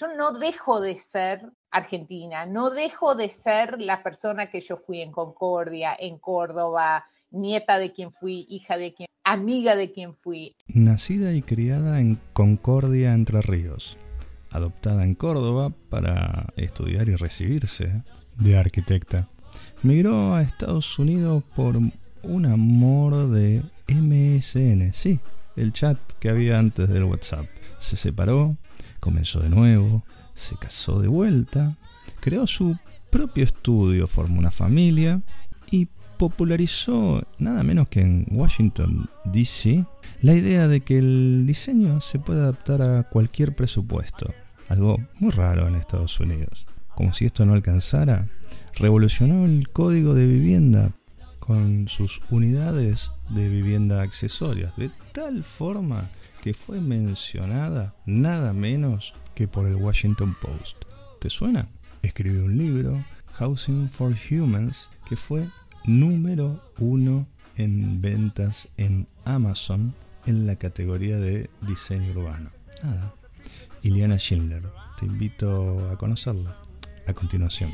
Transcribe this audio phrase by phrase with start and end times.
[0.00, 5.02] yo no dejo de ser argentina, no dejo de ser la persona que yo fui
[5.02, 10.56] en Concordia, en Córdoba, nieta de quien fui, hija de quien, amiga de quien fui.
[10.68, 13.98] Nacida y criada en Concordia, Entre Ríos,
[14.50, 18.02] adoptada en Córdoba para estudiar y recibirse
[18.38, 19.28] de arquitecta.
[19.82, 25.20] Migró a Estados Unidos por un amor de MSN, sí,
[25.56, 27.46] el chat que había antes del WhatsApp.
[27.78, 28.56] Se separó,
[29.00, 30.04] comenzó de nuevo,
[30.34, 31.76] se casó de vuelta,
[32.20, 32.76] creó su
[33.10, 35.20] propio estudio, formó una familia
[35.70, 39.84] y popularizó nada menos que en Washington, D.C.,
[40.20, 44.32] la idea de que el diseño se puede adaptar a cualquier presupuesto,
[44.68, 46.66] algo muy raro en Estados Unidos.
[46.94, 48.28] Como si esto no alcanzara,
[48.74, 50.92] revolucionó el código de vivienda
[51.38, 59.46] con sus unidades de vivienda accesorias, de tal forma que fue mencionada nada menos que
[59.46, 60.76] por el Washington Post.
[61.20, 61.68] ¿Te suena?
[62.02, 63.04] Escribió un libro,
[63.34, 65.48] Housing for Humans, que fue
[65.84, 69.94] número uno en ventas en Amazon
[70.26, 72.50] en la categoría de diseño urbano.
[72.82, 73.14] Nada.
[74.18, 74.62] Schindler.
[74.98, 76.56] Te invito a conocerla
[77.06, 77.72] a continuación.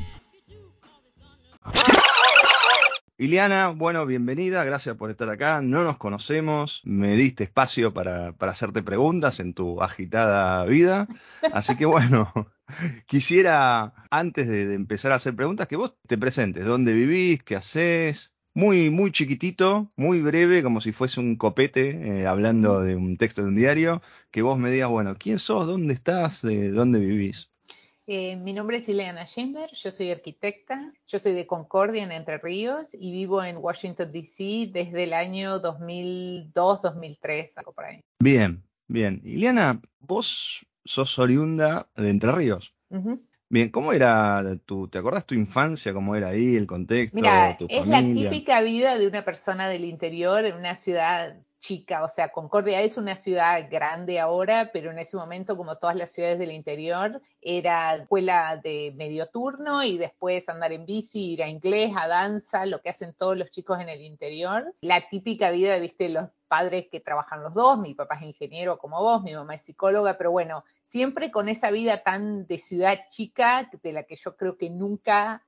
[3.19, 5.59] Iliana, bueno, bienvenida, gracias por estar acá.
[5.63, 11.07] No nos conocemos, me diste espacio para, para hacerte preguntas en tu agitada vida.
[11.51, 12.31] Así que bueno,
[13.07, 18.35] quisiera, antes de, empezar a hacer preguntas, que vos te presentes, dónde vivís, qué haces.
[18.53, 23.41] Muy, muy chiquitito, muy breve, como si fuese un copete, eh, hablando de un texto
[23.41, 24.01] de un diario,
[24.31, 25.65] que vos me digas, bueno, ¿quién sos?
[25.65, 26.43] ¿Dónde estás?
[26.43, 27.51] ¿De dónde vivís?
[28.09, 32.37] Eh, mi nombre es Ileana Schindler, yo soy arquitecta, yo soy de Concordia en Entre
[32.37, 34.69] Ríos y vivo en Washington, D.C.
[34.71, 37.99] desde el año 2002-2003, algo por ahí.
[38.19, 39.19] Bien, bien.
[39.25, 42.73] Ileana, vos sos oriunda de Entre Ríos.
[43.49, 47.87] Bien, ¿cómo era tu, te acordás tu infancia, cómo era ahí, el contexto, Mira, es
[47.87, 52.81] la típica vida de una persona del interior en una ciudad chica, o sea, Concordia
[52.81, 57.21] es una ciudad grande ahora, pero en ese momento, como todas las ciudades del interior,
[57.41, 62.65] era escuela de medio turno y después andar en bici, ir a inglés, a danza,
[62.65, 64.73] lo que hacen todos los chicos en el interior.
[64.81, 69.01] La típica vida, viste, los padres que trabajan los dos, mi papá es ingeniero como
[69.01, 73.69] vos, mi mamá es psicóloga, pero bueno, siempre con esa vida tan de ciudad chica,
[73.83, 75.43] de la que yo creo que nunca,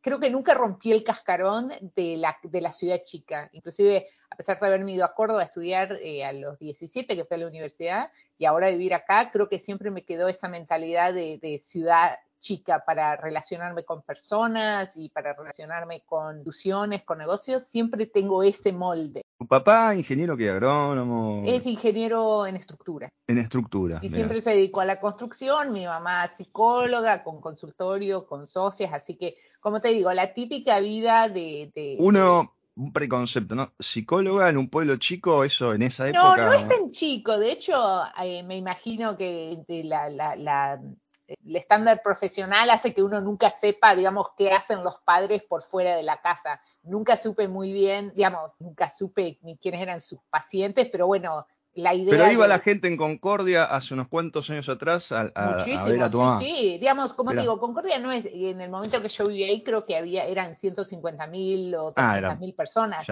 [0.00, 3.48] creo que nunca rompí el cascarón de la, de la ciudad chica.
[3.52, 7.24] Inclusive, a pesar de haberme ido a Córdoba a estudiar eh, a los 17, que
[7.24, 11.14] fue a la universidad, y ahora vivir acá, creo que siempre me quedó esa mentalidad
[11.14, 17.62] de, de ciudad chica para relacionarme con personas y para relacionarme con instituciones, con negocios,
[17.66, 19.22] siempre tengo ese molde.
[19.44, 21.42] ¿Tu papá, ingeniero que agrónomo?
[21.44, 23.12] Es ingeniero en estructura.
[23.26, 23.98] En estructura.
[24.00, 29.16] Y siempre se dedicó a la construcción, mi mamá psicóloga, con consultorio, con socias, así
[29.18, 31.70] que, como te digo, la típica vida de...
[31.74, 33.70] de Uno un preconcepto, ¿no?
[33.78, 36.36] Psicóloga en un pueblo chico, eso en esa época.
[36.38, 37.38] No, no es tan chico.
[37.38, 40.80] De hecho, eh, me imagino que la, la, la,
[41.26, 45.96] el estándar profesional hace que uno nunca sepa, digamos, qué hacen los padres por fuera
[45.96, 46.60] de la casa.
[46.82, 52.30] Nunca supe muy bien, digamos, nunca supe ni quiénes eran sus pacientes, pero bueno, pero
[52.30, 56.38] iba la gente en Concordia hace unos cuantos años atrás a, ver a tu mamá.
[56.38, 59.62] Sí, sí, digamos, como digo, Concordia no es, en el momento que yo vivía ahí
[59.62, 63.06] creo que había, eran 150 mil o 200 ah, mil personas.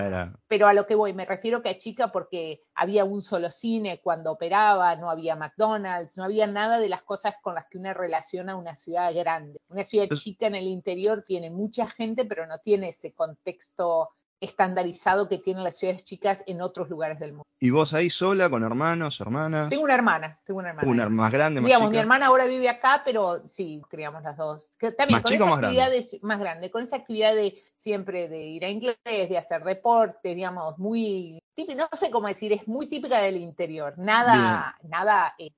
[0.46, 4.00] Pero a lo que voy, me refiero que a chica porque había un solo cine
[4.00, 7.92] cuando operaba, no había McDonald's, no había nada de las cosas con las que uno
[7.94, 9.60] relaciona una ciudad grande.
[9.68, 14.10] Una ciudad chica en el interior tiene mucha gente, pero no tiene ese contexto
[14.42, 17.46] estandarizado que tienen las ciudades chicas en otros lugares del mundo.
[17.60, 19.70] ¿Y vos ahí sola, con hermanos, hermanas?
[19.70, 20.88] Tengo una hermana, tengo una hermana.
[20.90, 24.72] Una más grande, más Digamos, mi hermana ahora vive acá, pero sí, criamos las dos.
[24.98, 25.90] también con esa actividad
[26.22, 30.78] más grande, con esa actividad de siempre de ir a inglés, de hacer deporte, digamos,
[30.78, 31.38] muy
[31.76, 35.50] no sé cómo decir, es muy típica del interior, nada, nada eh,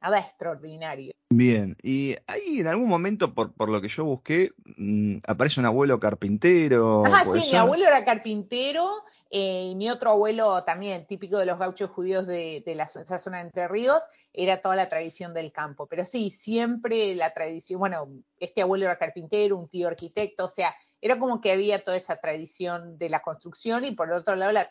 [0.00, 1.12] nada extraordinario.
[1.32, 5.66] Bien, y ahí en algún momento, por, por lo que yo busqué, mm, aparece un
[5.66, 7.04] abuelo carpintero.
[7.06, 8.88] Ah, sí, mi abuelo era carpintero
[9.30, 13.18] eh, y mi otro abuelo también, típico de los gauchos judíos de, de la, esa
[13.18, 14.02] zona de Entre Ríos,
[14.32, 15.86] era toda la tradición del campo.
[15.86, 18.08] Pero sí, siempre la tradición, bueno,
[18.38, 22.16] este abuelo era carpintero, un tío arquitecto, o sea, era como que había toda esa
[22.16, 24.68] tradición de la construcción y por otro lado la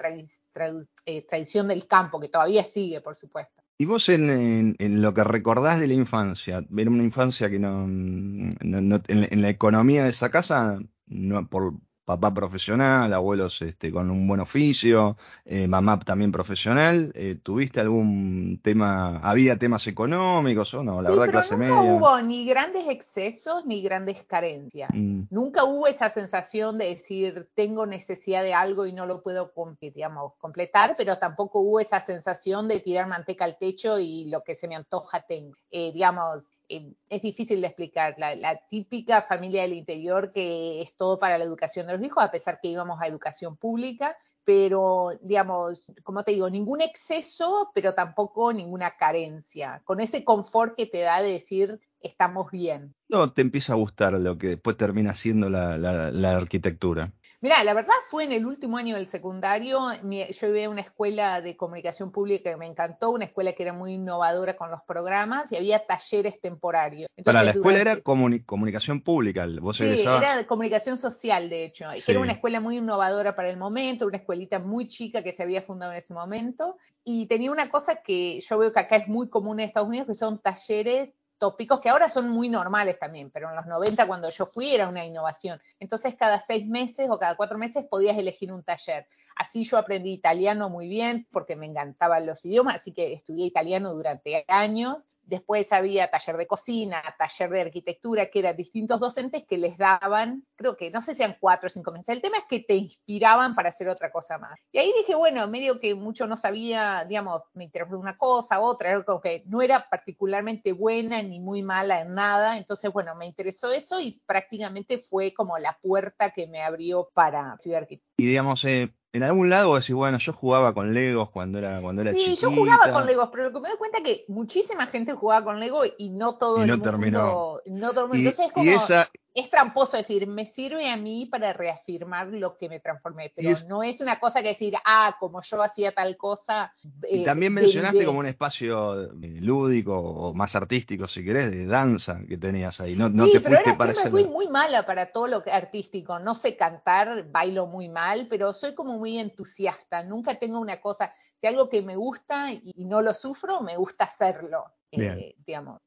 [1.06, 3.59] eh, tradición del campo, que todavía sigue, por supuesto.
[3.82, 9.42] Y vos en, lo que recordás de la infancia, ver una infancia que no, en,
[9.42, 11.76] la economía de esa casa, no, por,
[12.10, 15.16] papá profesional, abuelos este, con un buen oficio,
[15.46, 17.12] eh, mamá también profesional.
[17.14, 21.04] Eh, ¿Tuviste algún tema, había temas económicos o no?
[21.04, 21.94] La verdad, clase nunca media.
[21.94, 24.90] hubo ni grandes excesos ni grandes carencias.
[24.92, 25.26] Mm.
[25.30, 30.34] Nunca hubo esa sensación de decir, tengo necesidad de algo y no lo puedo digamos,
[30.40, 34.68] completar, pero tampoco hubo esa sensación de tirar manteca al techo y lo que se
[34.68, 35.56] me antoja tengo.
[35.70, 38.16] Eh, digamos, eh, es difícil de explicar.
[38.18, 42.32] La, típica familia del interior que es todo para la educación de los hijos, a
[42.32, 48.54] pesar que íbamos a educación pública, pero digamos, como te digo, ningún exceso, pero tampoco
[48.54, 52.96] ninguna carencia, con ese confort que te da de decir estamos bien.
[53.10, 57.14] No, te empieza a gustar lo que después termina siendo la arquitectura.
[57.42, 61.42] Mira, la verdad fue en el último año del secundario, yo iba a una escuela
[61.42, 65.50] de comunicación pública que me encantó, una escuela que era muy innovadora con los programas
[65.54, 67.10] y había talleres temporarios.
[67.24, 71.86] Para la escuela era comunicación pública, vos Sí, era de comunicación social, de hecho.
[72.06, 75.62] Era una escuela muy innovadora para el momento, una escuelita muy chica que se había
[75.62, 76.76] fundado en ese momento
[77.06, 80.08] y tenía una cosa que yo veo que acá es muy común en Estados Unidos,
[80.08, 84.30] que son talleres tópicos que ahora son muy normales también, pero en los 90 cuando
[84.30, 85.60] yo fui era una innovación.
[85.80, 89.08] Entonces cada seis meses o cada cuatro meses podías elegir un taller.
[89.36, 93.94] Así yo aprendí italiano muy bien porque me encantaban los idiomas, así que estudié italiano
[93.94, 99.60] durante años Después había taller de cocina, taller de arquitectura, que eran distintos docentes que
[99.60, 102.10] les daban, creo que no sé si eran cuatro o cinco meses.
[102.10, 104.60] El tema es que te inspiraban para hacer otra cosa más.
[104.72, 108.90] Y ahí dije, bueno, medio que mucho no sabía, digamos, me interesó una cosa, otra,
[108.90, 112.58] era como que no era particularmente buena ni muy mala en nada.
[112.58, 117.54] Entonces, bueno, me interesó eso y prácticamente fue como la puerta que me abrió para
[117.54, 118.16] estudiar arquitectura.
[118.18, 122.04] Y digamos, eh, en algún lado decís, bueno, yo jugaba con Legos cuando era, cuando
[122.04, 124.86] era Sí, yo jugaba con Legos, pero lo que me doy cuenta es que muchísima
[124.86, 126.84] gente jugaba con Lego y no todo el mundo.
[126.84, 127.60] Terminó.
[127.66, 128.14] No mundo.
[128.14, 132.68] Entonces es como, esa, es tramposo decir, me sirve a mí para reafirmar lo que
[132.68, 136.74] me transformé, pero no es una cosa que decir, ah, como yo hacía tal cosa.
[137.10, 139.10] y eh, también mencionaste como un espacio eh,
[139.40, 142.96] lúdico o más artístico, si querés, de danza que tenías ahí.
[142.96, 146.20] No, sí, pero ahora siempre fui muy mala para todo lo que artístico.
[146.20, 150.04] No sé cantar, bailo muy mal, pero soy como muy entusiasta.
[150.04, 154.06] Nunca tengo una cosa, si algo que me gusta y no lo sufro, me gusta
[154.06, 154.64] hacerlo.
[154.92, 155.36] Eh,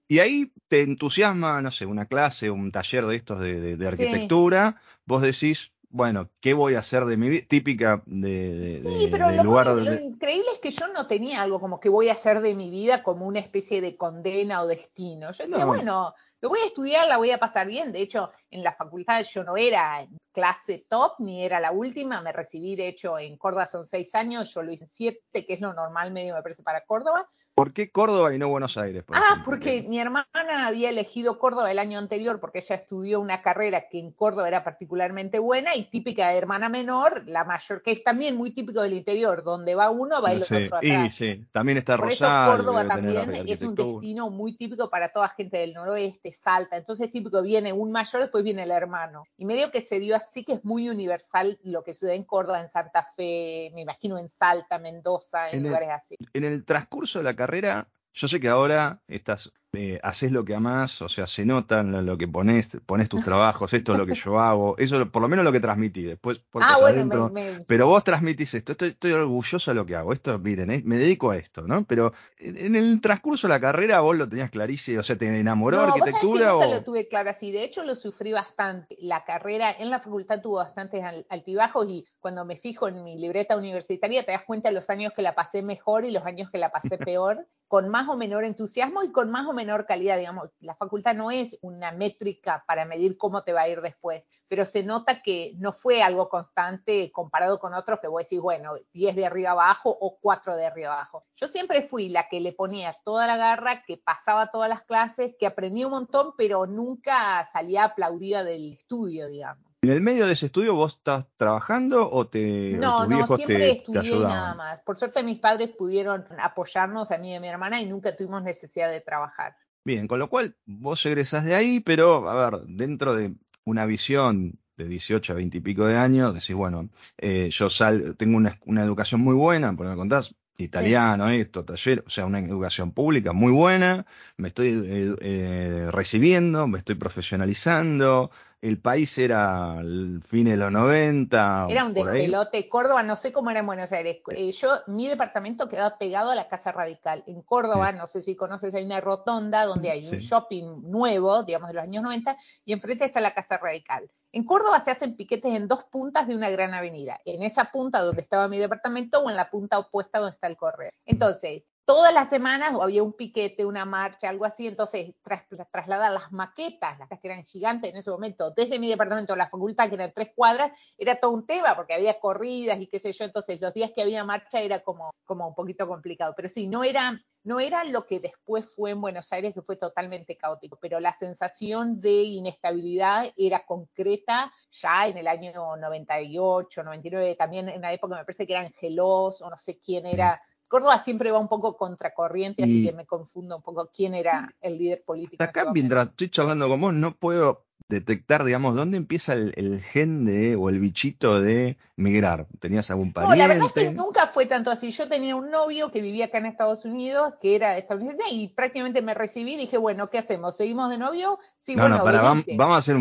[0.08, 5.22] y ahí te entusiasma, no sé, una clase, un taller de estos de, arquitectura, vos
[5.22, 7.44] decís, bueno, ¿qué voy a hacer de mi vida?
[7.46, 11.80] Típica de, sí, pero lo, lugar lo increíble es que yo no tenía algo como
[11.80, 15.32] que voy a hacer de mi vida como una especie de condena o destino.
[15.32, 17.92] Yo decía, bueno, lo voy a estudiar, la voy a pasar bien.
[17.92, 22.22] De hecho, en la facultad yo no era clase top ni era la última.
[22.22, 25.60] Me recibí, de hecho, en Córdoba son seis años, yo lo hice siete, que es
[25.60, 27.28] lo normal medio, me parece, para Córdoba.
[27.54, 29.04] ¿Por qué Córdoba y no Buenos Aires?
[29.12, 30.26] ah, porque mi hermana
[30.66, 34.64] había elegido Córdoba el año anterior porque ella estudió una carrera que en Córdoba era
[34.64, 38.94] particularmente buena y típica de hermana menor, la mayor, que es también muy típico del
[38.94, 40.82] interior, donde va uno, va el otro atrás.
[40.82, 42.54] Y sí, también está Por Rosario.
[42.54, 46.78] Eso Córdoba también es un destino muy típico para toda gente del noroeste, Salta.
[46.78, 49.24] Entonces típico viene un mayor, después viene el hermano.
[49.36, 52.60] Y medio que se dio así que es muy universal lo que sucede en Córdoba,
[52.60, 56.16] en Santa Fe, me imagino en Salta, Mendoza, en, lugares así.
[56.32, 60.54] En el transcurso de la carrera, yo sé que ahora estás eh, haces lo que
[60.54, 64.14] amás, o sea, se nota lo, que pones, pones tus trabajos, esto es lo que
[64.14, 67.32] yo hago, eso por lo menos lo que transmití, después por ah, adentro,
[67.66, 71.30] pero vos transmitís esto, estoy, orgulloso de lo que hago, esto, miren, eh, me dedico
[71.30, 71.86] a esto, ¿no?
[71.86, 75.78] Pero en el transcurso de la carrera vos lo tenías clarísimo, o sea, ¿te enamoró
[75.78, 76.52] no, arquitectura?
[76.52, 76.70] Vos o...
[76.70, 80.56] lo tuve claro así, de hecho lo sufrí bastante, la carrera en la facultad tuvo
[80.56, 84.90] bastantes altibajos y cuando me fijo en mi libreta universitaria te das cuenta de los
[84.90, 88.18] años que la pasé mejor y los años que la pasé peor, con más o
[88.18, 91.92] menor entusiasmo y con más o menos menor calidad, digamos, la facultad no es una
[91.92, 96.02] métrica para medir cómo te va a ir después, pero se nota que no fue
[96.02, 100.56] algo constante comparado con otros que vos decís, bueno, 10 de arriba abajo o 4
[100.56, 101.24] de arriba abajo.
[101.36, 105.34] Yo siempre fui la que le ponía toda la garra, que pasaba todas las clases,
[105.38, 109.71] que aprendí un montón, pero nunca salía aplaudida del estudio, digamos.
[109.84, 114.20] ¿En el medio de ese estudio vos estás trabajando o te No, no, siempre estudié
[114.20, 114.80] nada más.
[114.82, 118.44] Por suerte mis padres pudieron apoyarnos a mí y a mi hermana y nunca tuvimos
[118.44, 119.56] necesidad de trabajar.
[119.84, 123.34] Bien, con lo cual vos egresás de ahí, pero a ver, dentro de
[123.64, 128.14] una visión de 18 a 20 y pico de años, decís, bueno, eh, yo sal,
[128.16, 132.38] tengo una, una, educación muy buena, por me contás, italiano, esto, taller, o sea, una
[132.38, 138.30] educación pública muy buena, me estoy eh, eh, recibiendo, me estoy profesionalizando,
[138.62, 141.66] el país era el fin de los 90.
[141.68, 142.68] Era un despelote.
[142.68, 144.18] Córdoba, no sé cómo era en Buenos Aires.
[144.36, 147.24] Eh, yo, mi departamento quedaba pegado a la Casa Radical.
[147.26, 151.68] En Córdoba, no sé si conoces, hay una rotonda donde hay un shopping nuevo, digamos
[151.68, 154.08] de los años 90, y enfrente está la Casa Radical.
[154.30, 158.00] En Córdoba se hacen piquetes en dos puntas de una gran avenida, en esa punta
[158.00, 160.92] donde estaba mi departamento o en la punta opuesta donde está el correo.
[161.04, 166.32] Entonces, todas las semanas había un piquete, una marcha, algo así, entonces tras, trasladar las
[166.32, 169.96] maquetas, las que eran gigantes en ese momento, desde mi departamento a la facultad, que
[169.96, 173.60] eran tres cuadras, era todo un tema, porque había corridas y qué sé yo, entonces
[173.60, 177.20] los días que había marcha era como, como un poquito complicado, pero sí, no era,
[177.42, 181.12] no era lo que después fue en Buenos Aires, que fue totalmente caótico, pero la
[181.12, 188.16] sensación de inestabilidad era concreta ya en el año 98, 99, también en la época
[188.16, 190.40] me parece que era Angelos, o no sé quién era
[190.72, 194.78] Córdoba siempre va un poco contracorriente, así que me confundo un poco quién era el
[194.78, 195.44] líder político.
[195.44, 200.56] Acá mientras estoy charlando con vos, no puedo detectar, digamos, dónde empieza el, gen de
[200.56, 202.46] o el bichito de migrar.
[202.58, 203.36] ¿Tenías algún pariente?
[203.36, 204.90] No, la verdad es que nunca fue tanto así.
[204.92, 209.02] Yo tenía un novio que vivía acá en Estados Unidos, que era estadounidense, y prácticamente
[209.02, 210.56] me recibí y dije, bueno, ¿qué hacemos?
[210.56, 211.38] ¿Seguimos de novio?
[211.60, 212.96] Sí, bueno, no, para, vamos, a hacer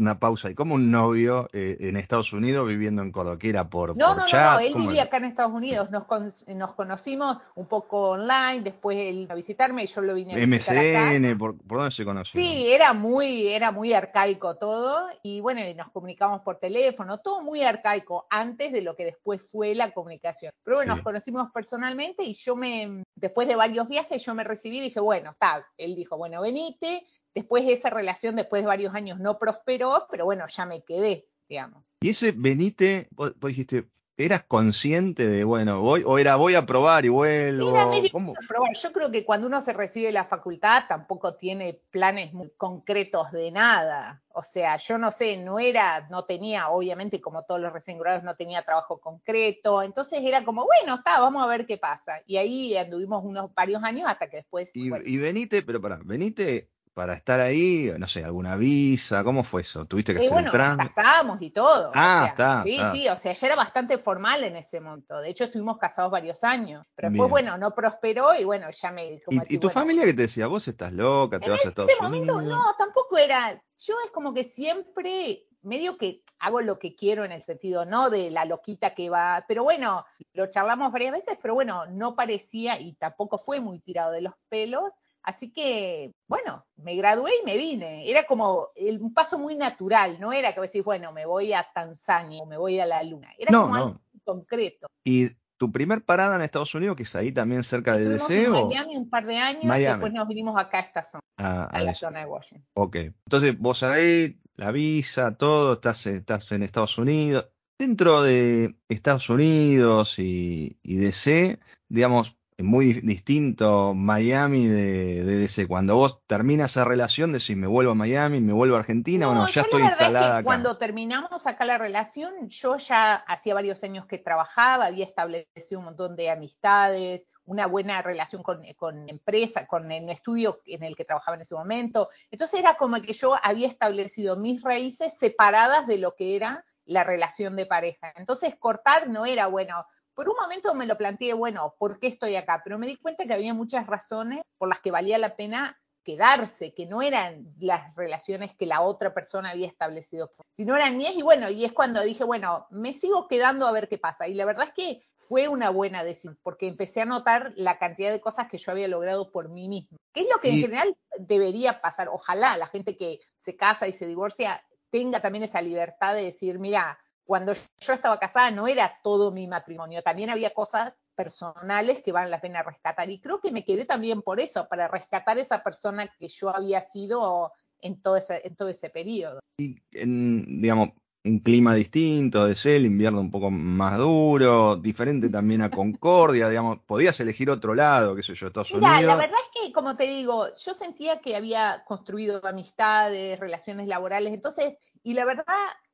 [0.00, 0.50] una pausa.
[0.50, 3.38] ¿Y como un novio eh, en Estados Unidos viviendo en Córdoba?
[3.38, 5.90] ¿Que era por, no, no, no, él vivía acá en Estados Unidos.
[5.90, 6.04] Nos,
[6.48, 10.76] nos conocimos un poco online, después él a visitarme y yo lo vine a visitar
[10.76, 12.40] MCN, ¿por, dónde se conoció?
[12.40, 17.62] Sí, era muy, era muy arcaico todo y bueno, nos comunicamos por teléfono, todo muy
[17.62, 20.52] arcaico antes de lo que después fue la comunicación.
[20.64, 24.78] Pero bueno, nos conocimos personalmente y yo me, después de varios viajes, yo me recibí
[24.78, 29.18] y dije, bueno, está, él dijo, bueno, venite, después esa relación, después de varios años,
[29.18, 31.96] no prosperó, pero bueno, ya me quedé, digamos.
[32.00, 33.86] Y ese venite, vos dijiste,
[34.20, 37.72] ¿Eras consciente de, bueno, voy, o era voy a probar y vuelvo?
[38.12, 38.34] ¿Cómo?
[38.46, 38.76] probar.
[38.76, 43.32] Yo creo que cuando uno se recibe de la facultad tampoco tiene planes muy concretos
[43.32, 44.22] de nada.
[44.28, 48.24] O sea, yo no sé, no era, no tenía, obviamente, como todos los recién graduados,
[48.24, 49.82] no tenía trabajo concreto.
[49.82, 52.20] Entonces era como, bueno, está, vamos a ver qué pasa.
[52.26, 54.70] Y ahí anduvimos unos varios años hasta que después.
[54.74, 59.62] Y, y venite, pero para, venite para estar ahí, no sé, alguna visa, ¿cómo fue
[59.62, 59.86] eso?
[59.86, 61.92] ¿Tuviste que hacer bueno, casamos y todo.
[61.94, 62.62] Ah, está.
[62.62, 65.18] Sí, sí, o sea, ya era bastante formal en ese momento.
[65.20, 66.84] De hecho, estuvimos casados varios años.
[66.94, 69.20] Pero después, bueno, no prosperó y bueno, ya me...
[69.48, 70.46] ¿Y, tu familia qué te decía?
[70.46, 71.38] ¿Vos estás loca?
[71.38, 73.62] ¿Te vas a Estados ese momento, no, tampoco era...
[73.78, 78.10] Yo es como que siempre medio que hago lo que quiero en el sentido, no
[78.10, 82.80] de la loquita que va, pero bueno, lo charlamos varias veces, pero bueno, no parecía
[82.80, 87.56] y tampoco fue muy tirado de los pelos, Así que, bueno, me gradué y me
[87.56, 88.08] vine.
[88.08, 92.42] Era como un paso muy natural, no era que decís, bueno, me voy a Tanzania
[92.42, 93.30] o me voy a la Luna.
[93.38, 94.86] Era como algo concreto.
[95.04, 98.44] ¿Y tu primer parada en Estados Unidos, que es ahí también cerca de DC?
[98.44, 101.68] En Miami un par de años y después nos vinimos acá a esta zona, ah,
[101.70, 102.66] a, la zona de Washington.
[102.74, 107.50] Ok, entonces vos ahí, la visa, todo, estás, estás en Estados Unidos.
[107.78, 111.58] Dentro de Estados Unidos y, y DC,
[111.88, 115.66] digamos, muy distinto Miami de, DC.
[115.66, 119.46] Cuando vos terminas esa relación, decís, me vuelvo a Miami, me vuelvo a Argentina, bueno,
[119.48, 120.44] ya estoy instalada acá.
[120.44, 125.86] Cuando terminamos acá la relación, yo ya hacía varios años que trabajaba, había establecido un
[125.86, 131.04] montón de amistades, una buena relación con, con empresa, con el estudio en el que
[131.04, 132.08] trabajaba en ese momento.
[132.30, 137.04] Entonces era como que yo había establecido mis raíces separadas de lo que era la
[137.04, 138.12] relación de pareja.
[138.16, 139.86] Entonces cortar no era, bueno,
[140.20, 142.60] por un momento me lo planteé, bueno, ¿por qué estoy acá?
[142.62, 146.74] Pero me di cuenta que había muchas razones por las que valía la pena quedarse,
[146.74, 151.22] que no eran las relaciones que la otra persona había establecido, sino eran mías y
[151.22, 154.28] bueno, y es cuando dije, bueno, me sigo quedando a ver qué pasa.
[154.28, 158.12] Y la verdad es que fue una buena decisión, porque empecé a notar la cantidad
[158.12, 160.94] de cosas que yo había logrado por mí misma, que es lo que en general
[161.16, 162.08] debería pasar.
[162.12, 166.58] Ojalá la gente que se casa y se divorcia tenga también esa libertad de decir,
[166.58, 166.98] mira,
[167.30, 172.32] cuando yo estaba casada no era todo mi matrimonio, también había cosas personales que valen
[172.32, 173.08] la pena rescatar.
[173.08, 176.80] Y creo que me quedé también por eso, para rescatar esa persona que yo había
[176.80, 179.38] sido en todo ese, en todo ese periodo.
[179.60, 180.88] Y en, digamos,
[181.24, 186.48] un clima distinto, de ser el invierno un poco más duro, diferente también a Concordia,
[186.48, 189.96] digamos, podías elegir otro lado, qué sé yo, Estados Mira, La verdad es que, como
[189.96, 195.44] te digo, yo sentía que había construido amistades, relaciones laborales, entonces, y la verdad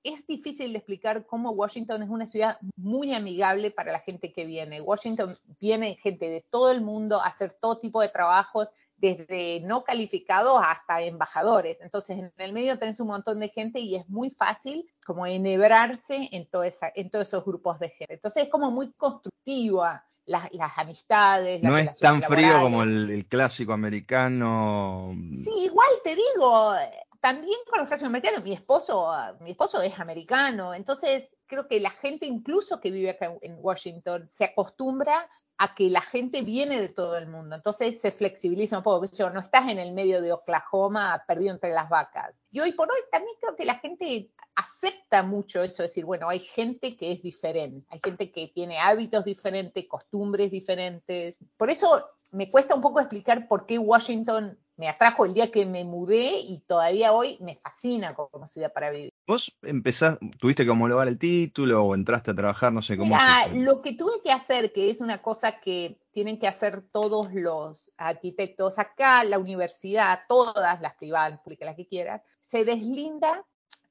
[0.02, 4.44] es difícil de explicar cómo Washington es una ciudad muy amigable para la gente que
[4.44, 4.80] viene.
[4.80, 9.84] Washington viene gente de todo el mundo a hacer todo tipo de trabajos, desde no
[9.84, 11.78] calificados hasta embajadores.
[11.80, 16.28] Entonces, en el medio tenés un montón de gente y es muy fácil como enhebrarse
[16.32, 16.48] en,
[16.94, 18.14] en todos esos grupos de gente.
[18.14, 21.62] Entonces, es como muy constructiva las, amistades.
[21.62, 25.14] no es tan frío como el, clásico americano.
[25.30, 26.74] Sí, igual te digo,
[27.20, 31.90] también con los casos americanos, mi esposo, mi esposo es americano, entonces creo que la
[31.90, 36.88] gente incluso que vive acá en Washington se acostumbra a que la gente viene de
[36.88, 40.32] todo el mundo, entonces se flexibiliza un poco, yo no estás en el medio de
[40.32, 42.42] Oklahoma perdido entre las vacas.
[42.50, 46.28] Y hoy por hoy también creo que la gente acepta mucho eso, es decir, bueno,
[46.28, 51.38] hay gente que es diferente, hay gente que tiene hábitos diferentes, costumbres diferentes.
[51.56, 55.64] Por eso me cuesta un poco explicar por qué Washington me atrajo el día que
[55.64, 59.10] me mudé y todavía hoy me fascina como ciudad para vivir.
[59.26, 63.14] ¿Vos empezás, tuviste que homologar el título o entraste a trabajar, no sé cómo?
[63.14, 67.32] Mira, lo que tuve que hacer, que es una cosa que tienen que hacer todos
[67.32, 73.44] los arquitectos acá, la universidad, todas las privadas, las que quieras, se deslinda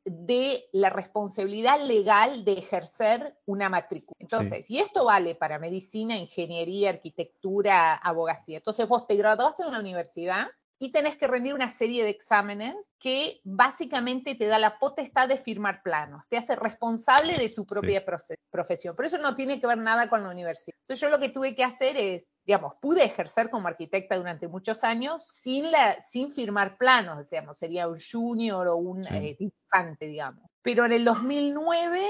[0.05, 4.15] de la responsabilidad legal de ejercer una matrícula.
[4.19, 8.57] Entonces, y esto vale para medicina, ingeniería, arquitectura, abogacía.
[8.57, 10.47] Entonces, vos te graduaste en una universidad
[10.79, 15.37] y tenés que rendir una serie de exámenes que básicamente te da la potestad de
[15.37, 18.95] firmar planos, te hace responsable de tu propia profesión.
[18.95, 20.75] Pero eso no tiene que ver nada con la universidad.
[20.81, 24.83] Entonces yo lo que tuve que hacer es, digamos, pude ejercer como arquitecta durante muchos
[24.83, 30.43] años sin, la, sin firmar planos, digamos, sería un junior o un eh, dibujante, digamos.
[30.61, 32.01] Pero en el 2009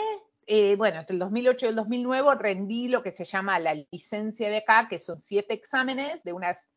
[0.47, 4.47] eh, bueno, entre el 2008 y el 2009 rendí lo que se llama la licencia
[4.49, 6.69] de acá, que son siete exámenes de unas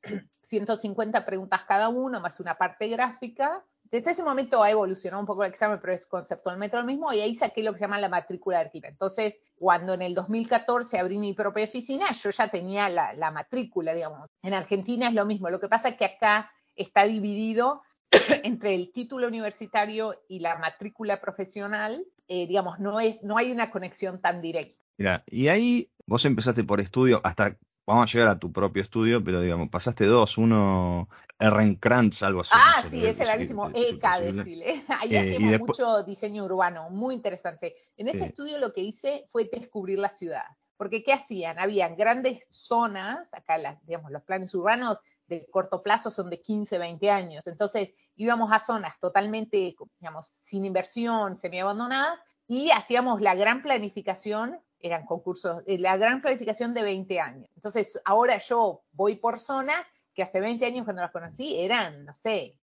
[0.48, 3.64] 150 preguntas cada uno, más una parte gráfica.
[3.84, 7.20] Desde ese momento ha evolucionado un poco el examen, pero es conceptualmente lo mismo, y
[7.20, 8.92] ahí saqué lo que se llama la matrícula de arquitecto.
[8.92, 13.92] Entonces, cuando en el 2014 abrí mi propia oficina, yo ya tenía la, la matrícula,
[13.94, 14.30] digamos.
[14.42, 17.82] En Argentina es lo mismo, lo que pasa es que acá está dividido
[18.42, 23.70] entre el título universitario y la matrícula profesional, eh, digamos, no, es, no hay una
[23.70, 24.78] conexión tan directa.
[24.96, 27.56] Mira, y ahí vos empezaste por estudio, hasta
[27.88, 32.50] vamos a llegar a tu propio estudio, pero digamos, pasaste dos, uno Ehrenkrantz, algo así.
[32.52, 34.84] Ah, sí, ese larguísimo, ECA, decirle.
[35.00, 37.74] Ahí eh, hacemos mucho diseño urbano, muy interesante.
[37.96, 40.44] En ese estudio lo que hice fue descubrir la ciudad.
[40.76, 41.58] Porque ¿qué hacían?
[41.58, 46.76] Habían grandes zonas, acá las, digamos, los planes urbanos de corto plazo son de 15,
[46.76, 47.46] 20 años.
[47.46, 55.04] Entonces íbamos a zonas totalmente, digamos, sin inversión, semi-abandonadas, y hacíamos la gran planificación, eran
[55.06, 57.50] concursos, eh, la gran planificación de 20 años.
[57.56, 62.14] Entonces ahora yo voy por zonas que hace 20 años cuando las conocí eran, no
[62.14, 62.58] sé,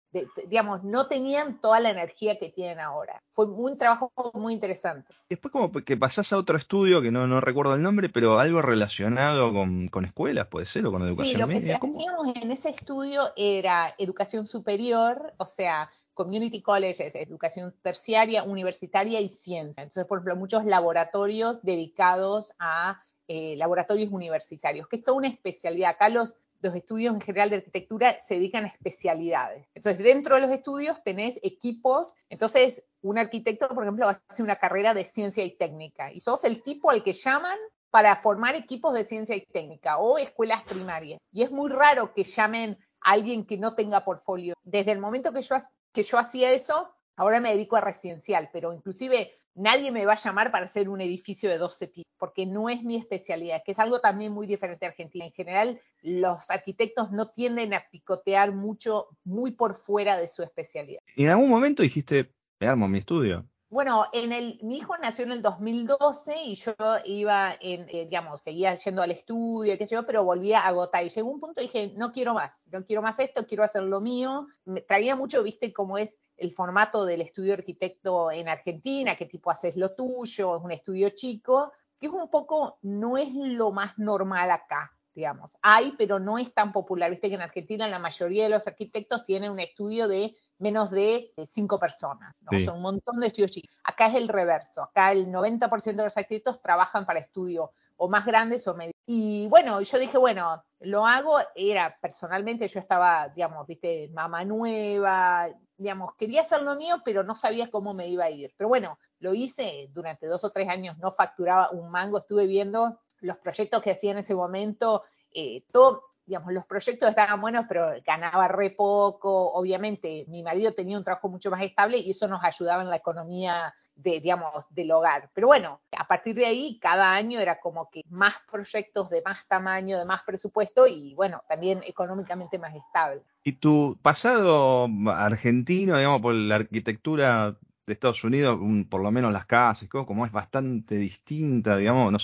[0.49, 3.23] digamos, no tenían toda la energía que tienen ahora.
[3.33, 5.13] Fue un trabajo muy interesante.
[5.29, 8.63] Después como que pasás a otro estudio, que no, no recuerdo el nombre, pero algo
[8.63, 12.71] relacionado con, con escuelas, puede ser, o con educación sí, lo que hacíamos en ese
[12.71, 19.83] estudio era educación superior, o sea, community colleges, educación terciaria, universitaria y ciencia.
[19.83, 25.91] Entonces, por ejemplo, muchos laboratorios dedicados a eh, laboratorios universitarios, que es toda una especialidad.
[25.91, 29.69] Acá los los estudios en general de arquitectura se dedican a especialidades.
[29.75, 32.15] Entonces, dentro de los estudios tenés equipos.
[32.31, 36.63] Entonces, un arquitecto, por ejemplo, hacer una carrera de ciencia y técnica y sos el
[36.63, 37.59] tipo al que llaman
[37.91, 41.21] para formar equipos de ciencia y técnica o escuelas primarias.
[41.31, 44.55] Y es muy raro que llamen a alguien que no tenga portfolio.
[44.65, 45.57] Desde el momento que yo,
[45.95, 50.23] que yo hacía eso, ahora me dedico a residencial, pero inclusive nadie me va a
[50.23, 53.79] llamar para hacer un edificio de 12 pisos, porque no es mi especialidad, que es
[53.79, 55.25] algo también muy diferente a Argentina.
[55.25, 61.01] En general, los arquitectos no tienden a picotear mucho, muy por fuera de su especialidad.
[61.15, 63.49] ¿Y en algún momento dijiste, me armo mi estudio?
[63.75, 68.41] Bueno, en el, mi hijo nació en el 2012 y yo iba, en, eh, digamos,
[68.41, 71.05] seguía yendo al estudio, qué sé yo, pero volvía a agotar.
[71.05, 73.83] Y llegó un punto y dije, no quiero más, no quiero más esto, quiero hacer
[73.83, 74.47] lo mío.
[74.65, 79.51] Me traía mucho, viste, cómo es el formato del estudio arquitecto en Argentina, qué tipo
[79.51, 83.99] haces lo tuyo, es un estudio chico, que es un poco, no es lo más
[83.99, 85.57] normal acá, digamos.
[85.63, 87.11] Hay, pero no es tan popular.
[87.11, 91.31] Viste que en Argentina la mayoría de los arquitectos tienen un estudio de menos de
[91.45, 92.59] cinco personas, ¿no?
[92.61, 93.77] Son un montón de estudios chicos.
[93.83, 98.25] Acá es el reverso, acá el 90% de los arquitectos trabajan para estudios o más
[98.25, 98.95] grandes o medios.
[99.07, 105.49] Y bueno, yo dije, bueno, lo hago, era personalmente, yo estaba, digamos, viste, mamá nueva,
[105.77, 108.55] digamos, quería hacer lo mío, pero no sabía cómo me iba a ir.
[108.57, 113.01] Pero bueno, lo hice durante dos o tres años, no facturaba un mango, estuve viendo
[113.21, 117.89] los proyectos que hacía en ese momento, eh, todo, digamos, los proyectos estaban buenos, pero
[118.05, 119.53] ganaba re poco.
[119.53, 122.97] Obviamente, mi marido tenía un trabajo mucho más estable y eso nos ayudaba en la
[122.97, 125.31] economía de, digamos, del hogar.
[125.35, 129.47] Pero bueno, a partir de ahí, cada año era como que más proyectos de más
[129.47, 133.23] tamaño, de más presupuesto y bueno, también económicamente más estable.
[133.43, 137.57] ¿Y tu pasado argentino, digamos, por la arquitectura
[137.87, 138.59] de Estados Unidos,
[138.89, 142.19] por lo menos las casas, es bastante distinta, digamos, no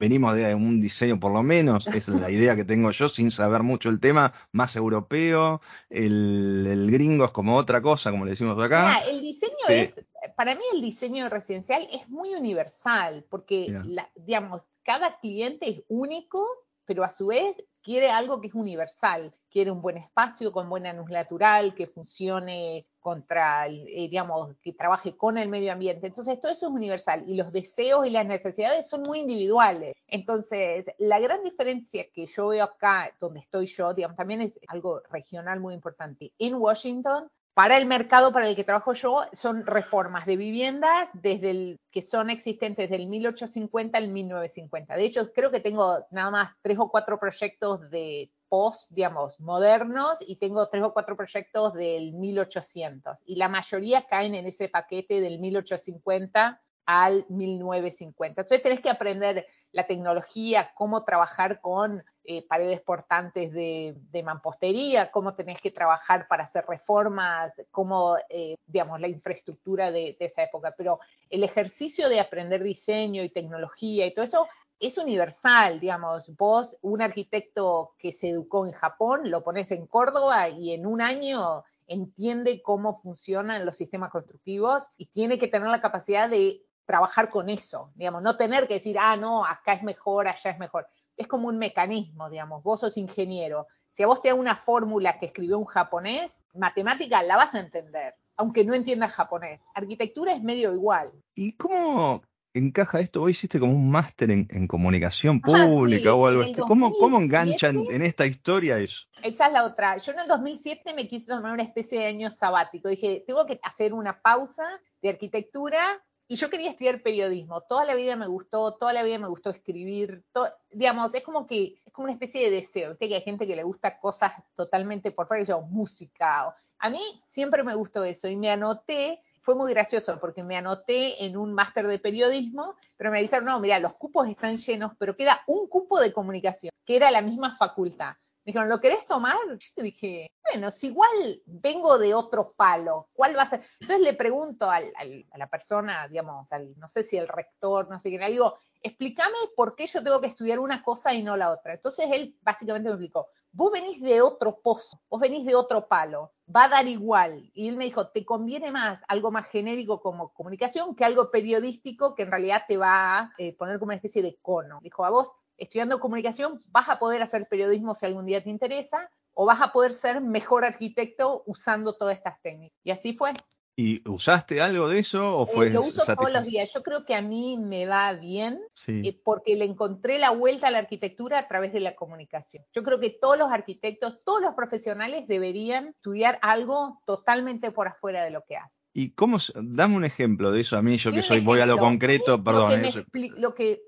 [0.00, 3.62] venimos de un diseño, por lo menos, es la idea que tengo yo, sin saber
[3.62, 5.60] mucho el tema, más europeo,
[5.90, 9.00] el, gringo es como otra cosa, como le decimos acá.
[9.08, 10.00] el diseño es,
[10.34, 13.78] para mí el diseño residencial es muy universal, porque,
[14.16, 16.46] digamos, cada cliente es único,
[16.86, 20.92] pero a su vez quiere algo que es universal, quiere un buen espacio con buena
[20.92, 26.06] luz natural, que funcione contra, eh, digamos, que trabaje con el medio ambiente.
[26.06, 29.94] Entonces, todo eso es universal y los deseos y las necesidades son muy individuales.
[30.06, 35.00] Entonces, la gran diferencia que yo veo acá, donde estoy yo, digamos, también es algo
[35.10, 36.32] regional muy importante.
[36.38, 41.76] En Washington, para el mercado para el que trabajo yo son reformas de viviendas desde
[41.90, 44.96] que son existentes desde el 1850 al 1950.
[44.96, 50.26] De hecho, creo que tengo nada más tres o cuatro proyectos de post, digamos, modernos
[50.26, 55.20] y tengo tres o cuatro proyectos del 1800 y la mayoría caen en ese paquete
[55.20, 58.40] del 1850 al 1950.
[58.40, 65.34] Entonces tenés que aprender la tecnología, cómo trabajar con eh, paredes portantes de, mampostería, cómo
[65.34, 70.72] tenés que trabajar para hacer reformas, cómo, eh, digamos, la infraestructura de, de, esa época.
[70.78, 74.46] Pero el ejercicio de aprender diseño y tecnología y todo eso
[74.78, 76.30] es universal, digamos.
[76.36, 81.00] Vos, un arquitecto que se educó en Japón, lo pones en Córdoba y en un
[81.00, 87.30] año entiende cómo funcionan los sistemas constructivos y tiene que tener la capacidad de trabajar
[87.30, 90.86] con eso, digamos, no tener que decir, ah, no, acá es mejor, allá es mejor.
[91.20, 93.66] Es como un mecanismo, digamos, vos sos ingeniero.
[93.90, 97.60] Si a vos te da una fórmula que escribió un japonés, matemática la vas a
[97.60, 99.60] entender, aunque no entiendas japonés.
[99.74, 101.12] Arquitectura es medio igual.
[101.34, 102.22] ¿Y cómo
[102.54, 103.20] encaja esto?
[103.20, 106.54] Vos hiciste como un máster en, comunicación pública o algo así.
[106.54, 109.06] ¿Cómo, ¿Cómo enganchan en esta historia eso?
[109.22, 109.98] Esa es la otra.
[109.98, 112.88] Yo en el 2007 me quise tomar una especie de año sabático.
[112.88, 114.64] Dije, tengo que hacer una pausa
[115.02, 117.62] de arquitectura y yo quería estudiar periodismo.
[117.62, 120.24] Toda la vida me gustó, toda la vida me gustó escribir.
[120.70, 122.90] digamos, es como que es como una especie de deseo.
[122.90, 126.54] Viste que hay gente que le gusta cosas totalmente por fuera, yo, música.
[126.78, 129.20] A mí siempre me gustó eso y me anoté.
[129.40, 133.58] Fue muy gracioso porque me anoté en un máster de periodismo, pero me dijeron, no,
[133.58, 137.56] mira, los cupos están llenos, pero queda un cupo de comunicación, que era la misma
[137.56, 138.14] facultad.
[138.50, 139.36] Dijeron, ¿lo querés tomar?
[139.76, 143.62] Yo dije, bueno, si igual vengo de otro palo, ¿cuál va a ser?
[143.80, 148.08] Entonces le pregunto a la persona, digamos, al, no sé si el rector, no sé
[148.08, 151.52] quién, le digo, explícame por qué yo tengo que estudiar una cosa y no la
[151.52, 151.74] otra.
[151.74, 156.32] Entonces él básicamente me explicó, vos venís de otro pozo, vos venís de otro palo,
[156.52, 157.52] va a dar igual.
[157.54, 162.16] Y él me dijo, te conviene más algo más genérico como comunicación que algo periodístico
[162.16, 164.80] que en realidad te va a eh, poner como una especie de cono.
[164.82, 169.10] Dijo, a vos estudiando comunicación vas a poder hacer periodismo si algún día te interesa
[169.34, 172.78] o vas a poder ser mejor arquitecto usando todas estas técnicas.
[172.82, 173.32] Y así fue.
[173.76, 176.70] ¿Y usaste algo de eso o fue eh, Lo uso todos los días.
[176.74, 180.70] Yo creo que a mí me va bien eh, porque le encontré la vuelta a
[180.70, 182.64] la arquitectura a través de la comunicación.
[182.74, 188.22] Yo creo que todos los arquitectos, todos los profesionales deberían estudiar algo totalmente por afuera
[188.22, 188.82] de lo que hacen.
[188.92, 189.38] ¿Y cómo?
[189.54, 192.82] Dame un ejemplo de eso a mí, yo que soy, voy a lo concreto, perdón.
[192.82, 193.82] lo que lo que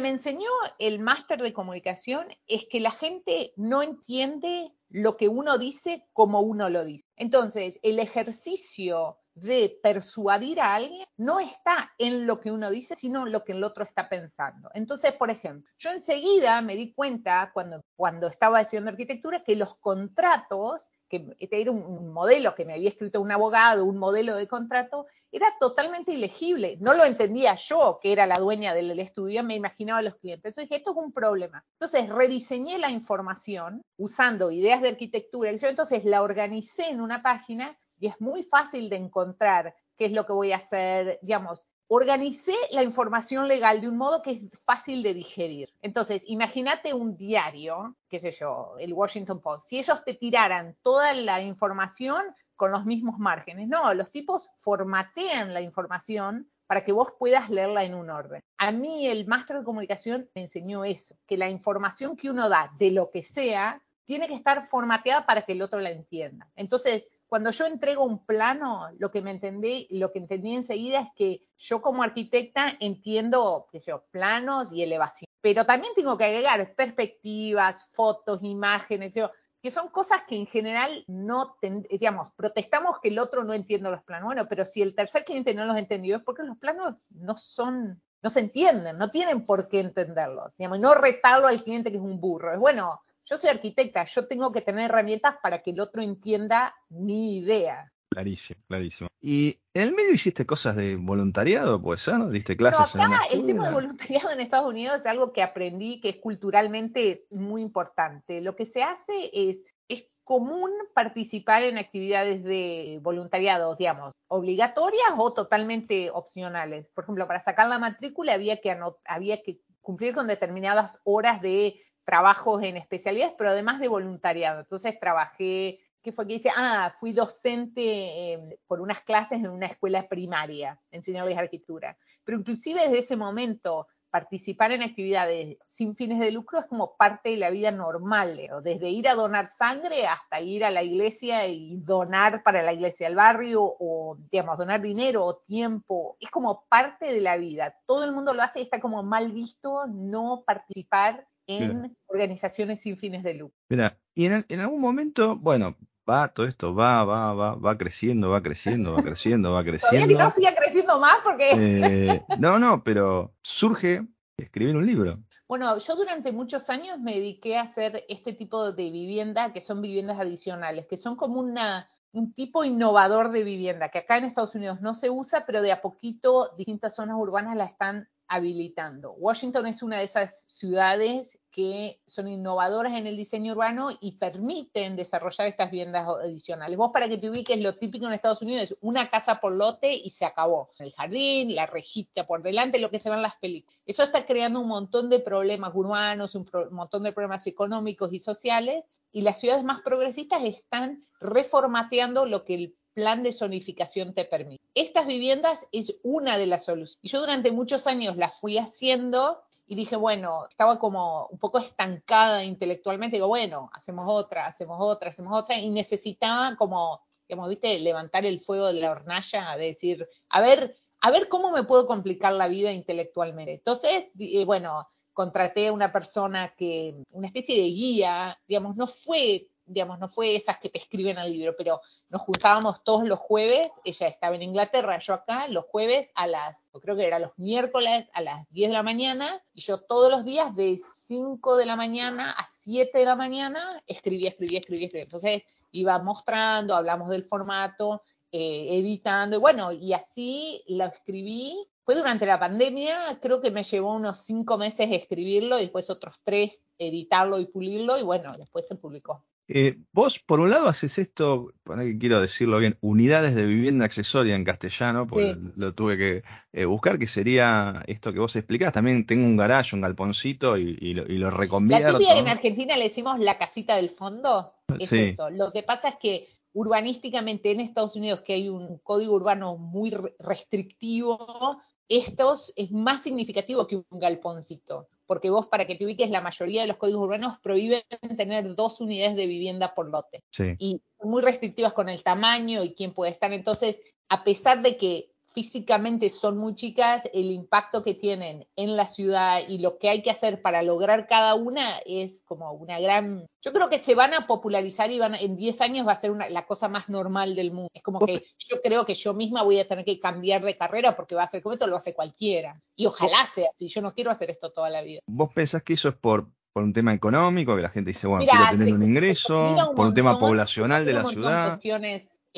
[0.00, 5.58] me enseñó el máster de comunicación es que la gente no entiende lo que uno
[5.58, 7.04] dice como uno lo dice.
[7.14, 13.26] Entonces, el ejercicio de persuadir a alguien no está en lo que uno dice, sino
[13.26, 14.70] en lo que el otro está pensando.
[14.72, 19.74] Entonces, por ejemplo, yo enseguida me di cuenta cuando, cuando estaba estudiando arquitectura que los
[19.76, 24.48] contratos que este era un modelo que me había escrito un abogado, un modelo de
[24.48, 26.76] contrato, era totalmente ilegible.
[26.80, 30.50] No lo entendía yo, que era la dueña del estudio, me imaginaba a los clientes.
[30.50, 31.64] Entonces dije, esto es un problema.
[31.72, 35.50] Entonces rediseñé la información usando ideas de arquitectura.
[35.50, 40.26] Entonces la organicé en una página y es muy fácil de encontrar qué es lo
[40.26, 45.02] que voy a hacer, digamos, organicé la información legal de un modo que es fácil
[45.02, 45.72] de digerir.
[45.82, 51.14] Entonces, imagínate un diario, qué sé yo, el Washington Post, si ellos te tiraran toda
[51.14, 52.22] la información
[52.56, 53.68] con los mismos márgenes.
[53.68, 58.42] No, los tipos formatean la información para que vos puedas leerla en un orden.
[58.58, 62.72] A mí el máster de comunicación me enseñó eso, que la información que uno da
[62.78, 66.48] de lo que sea tiene que estar formateada para que el otro la entienda.
[66.56, 71.08] Entonces, cuando yo entrego un plano, lo que me entendí, lo que entendí enseguida es
[71.16, 76.74] que yo como arquitecta entiendo, sé yo, planos y elevación, pero también tengo que agregar
[76.74, 79.14] perspectivas, fotos, imágenes,
[79.62, 81.56] que son cosas que en general no,
[81.90, 84.26] digamos, protestamos que el otro no entiende los planos.
[84.26, 88.00] Bueno, pero si el tercer cliente no los entendió es porque los planos no son,
[88.22, 90.56] no se entienden, no tienen por qué entenderlos.
[90.56, 92.52] Digamos, no retarlo al cliente que es un burro.
[92.52, 96.74] Es bueno, yo soy arquitecta, yo tengo que tener herramientas para que el otro entienda
[96.88, 97.92] mi idea.
[98.08, 99.08] Clarísimo, clarísimo.
[99.20, 102.30] ¿Y en el medio hiciste cosas de voluntariado, pues, ¿no?
[102.30, 106.00] ¿Diste clases no, acá el tema de voluntariado en Estados Unidos es algo que aprendí
[106.00, 108.40] que es culturalmente muy importante.
[108.40, 115.32] Lo que se hace es, es común participar en actividades de voluntariado, digamos, obligatorias o
[115.32, 116.88] totalmente opcionales.
[116.90, 121.76] Por ejemplo, para sacar la matrícula había que, había que cumplir con determinadas horas de
[122.06, 124.60] trabajos en especialidades, pero además de voluntariado.
[124.60, 129.66] Entonces trabajé que fue que dice, ah, fui docente em, por unas clases en una
[129.66, 131.98] escuela primaria, enseñarles arquitectura.
[132.24, 137.30] Pero inclusive desde ese momento, participar en actividades sin fines de lucro es como parte
[137.30, 141.76] de la vida normal, desde ir a donar sangre hasta ir a la iglesia y
[141.78, 146.16] donar para la iglesia del barrio o, digamos, donar dinero o tiempo.
[146.20, 147.76] Es como parte de la vida.
[147.84, 152.96] Todo el mundo lo hace y está como mal visto no participar en organizaciones sin
[152.96, 153.56] fines de lucro.
[153.68, 155.76] Mira, y en, en, algún momento, bueno,
[156.08, 160.08] va, todo esto va, va, va, va creciendo, va creciendo, va creciendo, va creciendo.
[160.08, 161.50] que no siga creciendo más porque...
[161.54, 164.06] Eh, no, no, pero surge
[164.36, 165.18] escribir un libro.
[165.48, 169.80] Bueno, yo durante muchos años me dediqué a hacer este tipo de vivienda, que son
[169.80, 174.56] viviendas adicionales, que son como una, un tipo innovador de vivienda, que acá en Estados
[174.56, 179.12] Unidos no se usa, pero de a poquito distintas zonas urbanas la están habilitando.
[179.12, 184.96] Washington es una de esas ciudades que son innovadoras en el diseño urbano y permiten
[184.96, 186.76] desarrollar estas viviendas adicionales.
[186.76, 189.94] Vos para que te ubiques, lo típico en Estados Unidos es una casa por lote
[189.94, 190.70] y se acabó.
[190.78, 193.80] El jardín, la rejita por delante, lo que se ve en las películas.
[193.86, 198.18] Eso está creando un montón de problemas urbanos, un, un montón de problemas económicos y
[198.18, 204.24] sociales y las ciudades más progresistas están reformateando lo que el plan de zonificación te
[204.24, 204.64] permite.
[204.74, 206.98] Estas viviendas es una de las soluciones.
[207.02, 211.58] Y yo durante muchos años las fui haciendo y dije, bueno, estaba como un poco
[211.58, 217.78] estancada intelectualmente, digo, bueno, hacemos otra, hacemos otra, hacemos otra, y necesitaba como, digamos, viste,
[217.80, 221.86] levantar el fuego de la hornalla, de decir, a ver, a ver cómo me puedo
[221.86, 223.52] complicar la vida intelectualmente.
[223.52, 229.48] Entonces, eh, bueno, contraté a una persona que, una especie de guía, digamos, no fue
[229.66, 233.70] digamos, no fue esas que te escriben al libro, pero nos juntábamos todos los jueves,
[233.84, 238.08] ella estaba en Inglaterra, yo acá, los jueves a las, creo que era los miércoles
[238.12, 241.76] a las 10 de la mañana, y yo todos los días de 5 de la
[241.76, 245.04] mañana a 7 de la mañana escribía, escribía, escribía, escribía.
[245.04, 248.02] Entonces iba mostrando, hablamos del formato,
[248.32, 251.66] eh, editando, y bueno, y así lo escribí.
[251.84, 256.64] Fue durante la pandemia, creo que me llevó unos cinco meses escribirlo, después otros tres
[256.78, 259.24] editarlo y pulirlo, y bueno, después se publicó.
[259.48, 263.84] Eh, vos, por un lado, haces esto, para que quiero decirlo bien, unidades de vivienda
[263.84, 268.72] accesoria en castellano, porque lo tuve que eh, buscar, que sería esto que vos explicás.
[268.72, 271.92] También tengo un garaje, un galponcito y, lo, y lo reconvierto.
[271.92, 275.30] La típica en Argentina le decimos la casita del fondo, es eso.
[275.30, 279.94] Lo que pasa es que urbanísticamente en Estados Unidos, que hay un código urbano muy
[280.18, 286.20] restrictivo, estos es más significativo que un galponcito porque vos para que te ubiques, la
[286.20, 287.82] mayoría de los códigos urbanos prohíben
[288.16, 290.24] tener dos unidades de vivienda por lote.
[290.58, 293.32] Y muy restrictivas con el tamaño y quién puede estar.
[293.32, 298.86] Entonces, a pesar de que físicamente son muy chicas, el impacto que tienen en la
[298.86, 303.26] ciudad y lo que hay que hacer para lograr cada una es como una gran...
[303.42, 306.12] Yo creo que se van a popularizar y van en 10 años va a ser
[306.30, 307.68] la cosa más normal del mundo.
[307.74, 310.96] Es como que yo creo que yo misma voy a tener que cambiar de carrera
[310.96, 312.58] porque va a ser como esto lo hace cualquiera.
[312.74, 315.00] Y ojalá sea así, yo no quiero hacer esto toda la vida.
[315.06, 318.24] ¿Vos pensás que eso es por por un tema económico, que la gente dice, bueno,
[318.24, 321.60] quiero tener un ingreso, por un tema poblacional de la ciudad.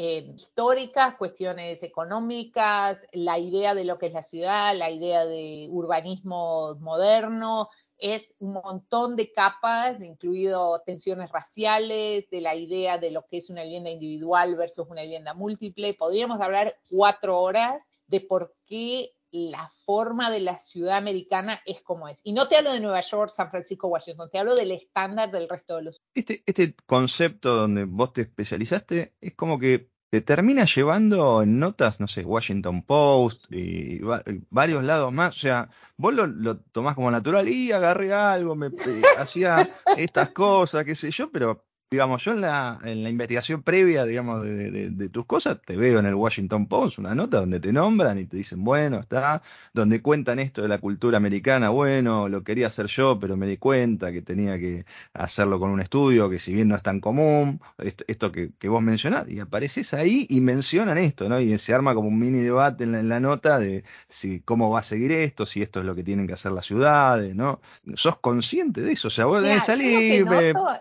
[0.00, 5.66] Eh, históricas, cuestiones económicas, la idea de lo que es la ciudad, la idea de
[5.72, 13.26] urbanismo moderno, es un montón de capas, incluido tensiones raciales, de la idea de lo
[13.26, 15.94] que es una vivienda individual versus una vivienda múltiple.
[15.94, 22.08] Podríamos hablar cuatro horas de por qué la forma de la ciudad americana es como
[22.08, 22.20] es.
[22.24, 25.48] Y no te hablo de Nueva York, San Francisco, Washington, te hablo del estándar del
[25.48, 26.00] resto de los.
[26.14, 32.00] Este, este concepto donde vos te especializaste es como que te termina llevando en notas,
[32.00, 34.00] no sé, Washington Post y
[34.48, 35.36] varios lados más.
[35.36, 40.30] O sea, vos lo, lo, tomás como natural y agarré algo, me eh, hacía estas
[40.30, 45.08] cosas, qué sé yo, pero digamos, yo en la, en la investigación previa, digamos, de,
[45.08, 48.36] tus cosas, te veo en el Washington Post una nota donde te nombran y te
[48.36, 49.40] dicen, bueno, está,
[49.72, 53.56] donde cuentan esto de la cultura americana, bueno, lo quería hacer yo, pero me di
[53.56, 57.60] cuenta que tenía que hacerlo con un estudio, que si bien no es tan común,
[57.78, 61.40] esto, que, vos mencionás, y apareces ahí y mencionan esto, ¿no?
[61.40, 64.82] Y se arma como un mini debate en la, nota de si cómo va a
[64.82, 67.60] seguir esto, si esto es lo que tienen que hacer las ciudades, ¿no?
[67.94, 69.08] ¿Sos consciente de eso?
[69.08, 70.26] O sea, vos debes salir...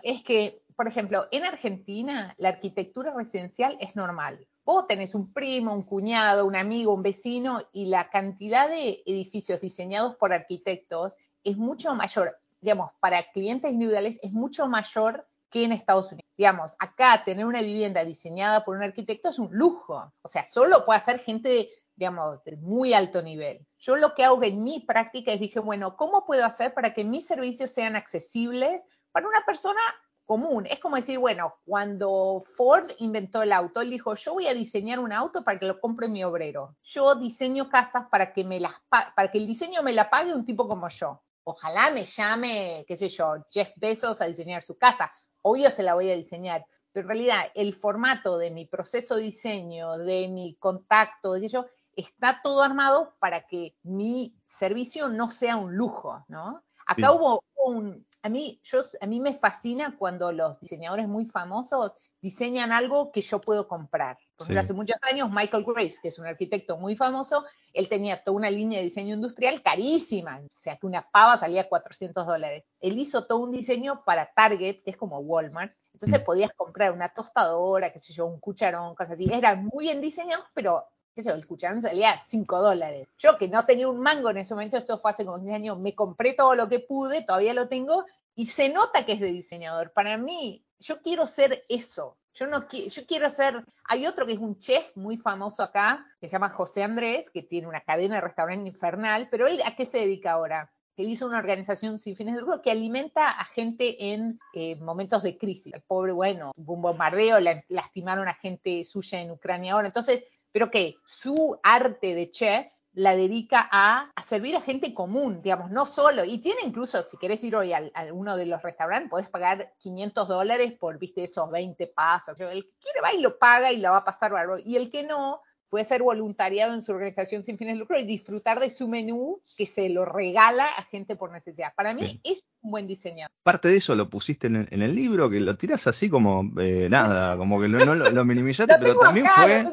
[0.04, 4.46] es que por ejemplo, en Argentina la arquitectura residencial es normal.
[4.64, 9.60] vos tenés un primo, un cuñado, un amigo, un vecino y la cantidad de edificios
[9.60, 15.72] diseñados por arquitectos es mucho mayor, digamos, para clientes individuales es mucho mayor que en
[15.72, 16.30] Estados Unidos.
[16.36, 20.12] Digamos, acá tener una vivienda diseñada por un arquitecto es un lujo.
[20.22, 23.66] O sea, solo puede hacer gente, digamos, de muy alto nivel.
[23.80, 27.02] Yo lo que hago en mi práctica es dije, bueno, ¿cómo puedo hacer para que
[27.02, 29.80] mis servicios sean accesibles para una persona
[30.28, 30.66] común?
[30.66, 35.00] Es como decir, bueno, cuando Ford inventó el auto, él dijo, yo voy a diseñar
[35.00, 36.76] un auto para que lo compre mi obrero.
[36.84, 40.44] Yo diseño casas para que, me las para que el diseño me la pague un
[40.44, 41.20] tipo como yo.
[41.42, 45.10] Ojalá me llame, qué sé yo, Jeff Bezos a diseñar su casa
[45.42, 49.22] obvio se la voy a diseñar, pero en realidad el formato de mi proceso de
[49.22, 55.56] diseño, de mi contacto, de ello, está todo armado para que mi servicio no sea
[55.56, 56.62] un lujo, ¿no?
[56.86, 61.94] Acá hubo un, a mí, yo, a mí me fascina cuando los diseñadores muy famosos
[62.20, 64.18] diseñan algo que yo puedo comprar.
[64.36, 68.22] Por ejemplo, hace muchos años Michael Grace, que es un arquitecto muy famoso, él tenía
[68.22, 72.64] toda una línea de diseño industrial carísima, o sea que una pava salía 400 dólares.
[72.80, 76.24] Él hizo todo un diseño para Target, que es como Walmart, entonces mm.
[76.24, 79.28] podías comprar una tostadora, qué sé yo, un cucharón, cosas así.
[79.32, 80.86] Eran muy bien diseñados, pero
[81.26, 83.08] el cucharón salía 5 dólares.
[83.18, 85.78] Yo que no tenía un mango en ese momento, esto fue hace como 15 años,
[85.78, 88.04] me compré todo lo que pude, todavía lo tengo,
[88.34, 89.92] y se nota que es de diseñador.
[89.92, 92.16] Para mí, yo quiero ser eso.
[92.34, 96.28] Yo no yo quiero ser, hay otro que es un chef muy famoso acá, que
[96.28, 99.84] se llama José Andrés, que tiene una cadena de restaurante infernal, pero él a qué
[99.84, 100.70] se dedica ahora?
[100.96, 105.22] Él hizo una organización sin fines de lucro que alimenta a gente en eh, momentos
[105.22, 105.72] de crisis.
[105.72, 109.86] El pobre, bueno, hubo un bombardeo, lastimaron a gente suya en Ucrania ahora.
[109.86, 115.70] Entonces, pero que su arte de chef la dedica a, servir a gente común, digamos,
[115.70, 117.82] no solo, y tiene incluso, si querés ir hoy a,
[118.12, 122.40] uno de los restaurantes, podés pagar 500 dólares por, viste, esos 20 pasos.
[122.40, 124.32] El que quiere va y lo paga y la va a pasar
[124.64, 128.04] y el que no, puede ser voluntariado en su organización sin fines de lucro y
[128.04, 131.72] disfrutar de su menú que se lo regala a gente por necesidad.
[131.76, 133.26] Para mí es un buen diseño.
[133.42, 137.36] Parte de eso lo pusiste en el, libro, que lo tiras así como eh, nada,
[137.36, 139.64] como que no lo, minimizaste, pero también fue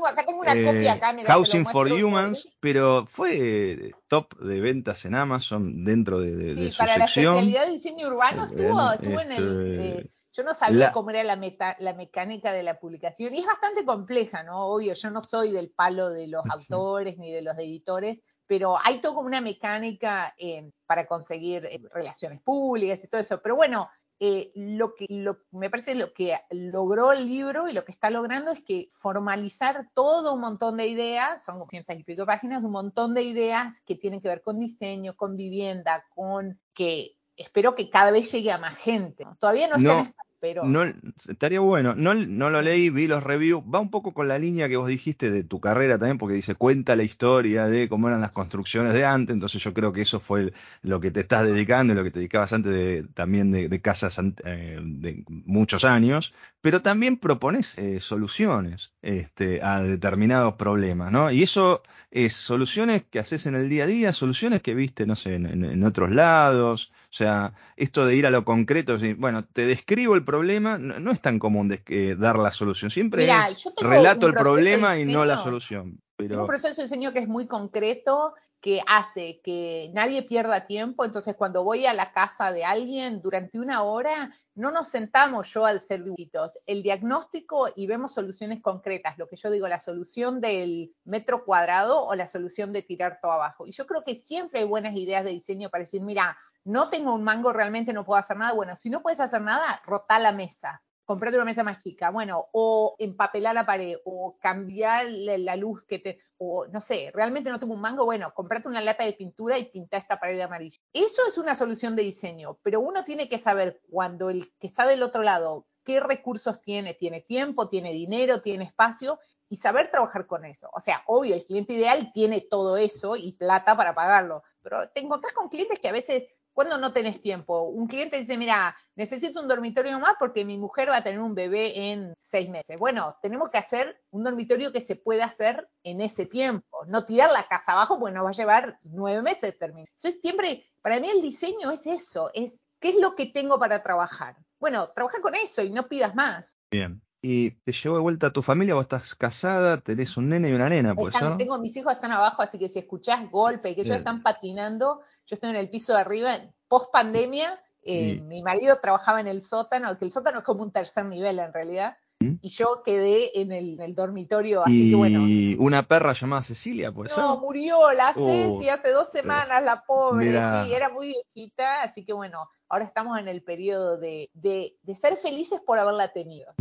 [1.26, 6.78] Housing for Humans, pero fue top de ventas en Amazon dentro de, de, sí, su
[6.78, 9.72] para la especialidad de diseño urbano estuvo, estuvo en el...
[9.72, 11.39] Este, eh, yo no sabía cómo era la,
[11.80, 14.65] la, mecánica de la publicación y es bastante compleja, ¿no?
[14.67, 19.00] Obvio, yo no soy del palo de los autores ni de los editores, pero hay
[19.00, 23.41] todo como una mecánica eh, para conseguir eh, relaciones públicas y todo eso.
[23.41, 27.86] Pero bueno, eh, lo que lo, me parece lo que logró el libro y lo
[27.86, 32.26] que está logrando es que formalizar todo un montón de ideas, son cientos y pico
[32.26, 37.17] páginas, un montón de ideas que tienen que ver con diseño, con vivienda, con que
[37.38, 39.26] espero que cada vez llegue a más gente.
[39.39, 40.26] Todavía no, no está
[40.63, 40.84] no,
[41.28, 41.95] estaría bueno.
[41.95, 43.63] No, no lo leí, vi los reviews.
[43.63, 46.56] Va un poco con la línea que vos dijiste de tu carrera también, porque dice,
[46.56, 49.34] cuenta la historia de cómo eran las construcciones de antes.
[49.34, 52.19] Entonces yo creo que eso fue lo que te estás dedicando y lo que te
[52.19, 56.34] dedicabas antes de, también de, casas eh, de muchos años.
[56.62, 61.32] Pero también propones eh, soluciones este, a determinados problemas, ¿no?
[61.32, 65.15] Y eso es soluciones que haces en el día a día, soluciones que viste, no
[65.15, 66.91] sé, en otros lados.
[67.15, 71.21] O sea, esto de ir a lo concreto, bueno, te describo el problema, no, es
[71.21, 72.91] tan común de, dar la solución.
[72.91, 76.01] Siempre es relato el problema y no la solución.
[76.17, 76.41] Pero...
[76.41, 81.06] un proceso de diseño que es muy concreto, que hace que nadie pierda tiempo.
[81.06, 85.65] Entonces, cuando voy a la casa de alguien durante una hora, no nos sentamos yo
[85.65, 86.60] al ser dibujitos.
[86.65, 89.17] El diagnóstico y vemos soluciones concretas.
[89.17, 93.32] Lo que yo digo, la solución del metro cuadrado o la solución de tirar todo
[93.32, 93.65] abajo.
[93.67, 97.13] Y yo creo que siempre hay buenas ideas de diseño para decir, mira, no tengo
[97.13, 98.54] un mango, realmente no puedo hacer nada.
[98.54, 102.47] Bueno, si no puedes hacer nada, rota la mesa, comprate una mesa más chica, bueno,
[102.51, 107.60] o empapelar la pared, o cambiar la luz que te, o no sé, realmente no
[107.60, 110.82] tengo un mango, bueno, comprate una lata de pintura y pinta esta pared de amarillo.
[110.91, 114.88] Eso es una solución de diseño, pero uno tiene que saber cuando el que está
[114.88, 120.25] del otro lado, qué recursos tiene, tiene tiempo, tiene dinero, tiene espacio, y saber trabajar
[120.25, 120.69] con eso.
[120.73, 125.01] O sea, obvio, el cliente ideal tiene todo eso y plata para pagarlo, pero te
[125.01, 126.25] encontrás con clientes que a veces
[126.56, 127.63] ¿Cuándo no tenés tiempo?
[127.63, 131.36] Un cliente dice, mira, necesito un dormitorio más porque mi mujer va a tener un
[131.36, 132.80] bebé en seis meses.
[132.80, 137.30] Bueno, tenemos que hacer un dormitorio que se pueda hacer en ese tiempo, no tirar
[137.32, 139.89] la casa abajo porque nos va a llevar nueve meses terminar.
[139.98, 143.84] Entonces, siempre, para mí el diseño es eso, es qué es lo que tengo para
[143.84, 144.38] trabajar.
[144.58, 146.58] Bueno, trabaja con eso y no pidas más.
[146.72, 147.02] Bien.
[147.28, 148.76] ¿Y te llevó de vuelta a tu familia?
[148.76, 149.82] ¿Vos estás casada?
[149.82, 150.94] ¿Tenés un nene y una nena?
[150.94, 154.22] Pues, Tengo mis hijos están abajo, así que si escuchás golpe y que ellos están
[154.22, 159.28] patinando, yo estoy en el piso de arriba, post pandemia, eh, mi marido trabajaba en
[159.28, 162.36] el sótano, que el sótano es como un tercer nivel en realidad, ¿Mm?
[162.41, 165.20] y yo quedé en el, dormitorio, así que bueno.
[165.28, 167.16] ¿Y una perra llamada Cecilia, pues?
[167.16, 172.04] No, murió la oh, Ceci hace dos semanas, la pobre, sí, era muy viejita, así
[172.06, 176.54] que bueno, ahora estamos en el periodo de, de, de ser felices por haberla tenido.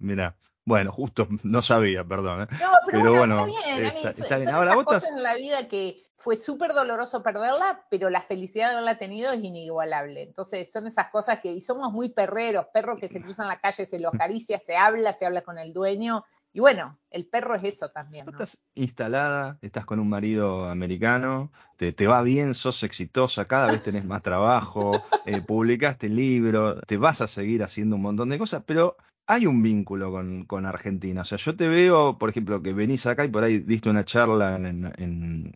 [0.00, 0.34] Mira,
[0.64, 2.42] bueno, justo no sabía, perdón.
[2.42, 2.46] ¿eh?
[2.60, 3.92] No, pero, bueno, está bien.
[4.04, 4.48] Está, bien.
[4.50, 5.08] Ahora vos estás...
[5.08, 9.42] en la vida que fue súper doloroso perderla, pero la felicidad de haberla tenido es
[9.42, 10.22] inigualable.
[10.22, 13.86] Entonces, son esas cosas que, y somos muy perreros, perros que se cruzan la calle,
[13.86, 16.26] se lo acaricia, se habla, se habla con el dueño.
[16.52, 18.26] Y bueno, el perro es eso también.
[18.26, 18.32] ¿no?
[18.32, 23.82] Estás instalada, estás con un marido americano, te, te, va bien, sos exitosa, cada vez
[23.82, 28.62] tenés más trabajo, eh, publicaste libro, te vas a seguir haciendo un montón de cosas,
[28.66, 28.98] pero
[29.30, 30.12] hay un vínculo
[30.46, 31.22] con, Argentina.
[31.22, 34.04] O sea, yo te veo, por ejemplo, que venís acá y por ahí diste una
[34.04, 35.52] charla en,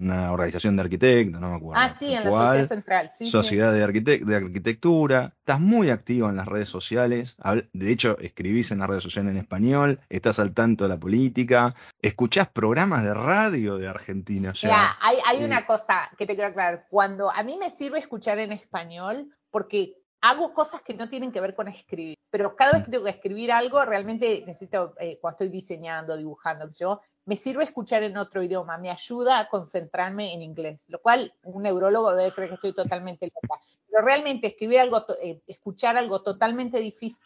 [0.00, 1.82] una organización de arquitectos, no me acuerdo.
[1.82, 3.10] Ah, sí, en la Sociedad Central.
[3.18, 5.34] Sí, Sociedad De, de Arquitectura.
[5.40, 7.36] Estás muy activa en las redes sociales.
[7.72, 11.74] De hecho, escribís en las redes sociales en español, estás al tanto de la política,
[12.00, 14.52] escuchás programas de radio de Argentina.
[14.52, 14.68] O
[15.00, 16.86] hay, hay una eh, cosa que te quiero aclarar.
[16.90, 19.94] Cuando a mí me sirve escuchar en español, porque
[20.28, 23.10] hago cosas que no tienen que ver con escribir, pero cada vez que tengo que
[23.10, 28.42] escribir algo, realmente necesito, eh, cuando estoy diseñando, dibujando, yo, me sirve escuchar en otro
[28.42, 32.74] idioma, me ayuda a concentrarme en inglés, lo cual un neurólogo debe creer que estoy
[32.74, 33.60] totalmente loca.
[33.88, 36.80] Pero realmente escribir algo, eh, escuchar algo totalmente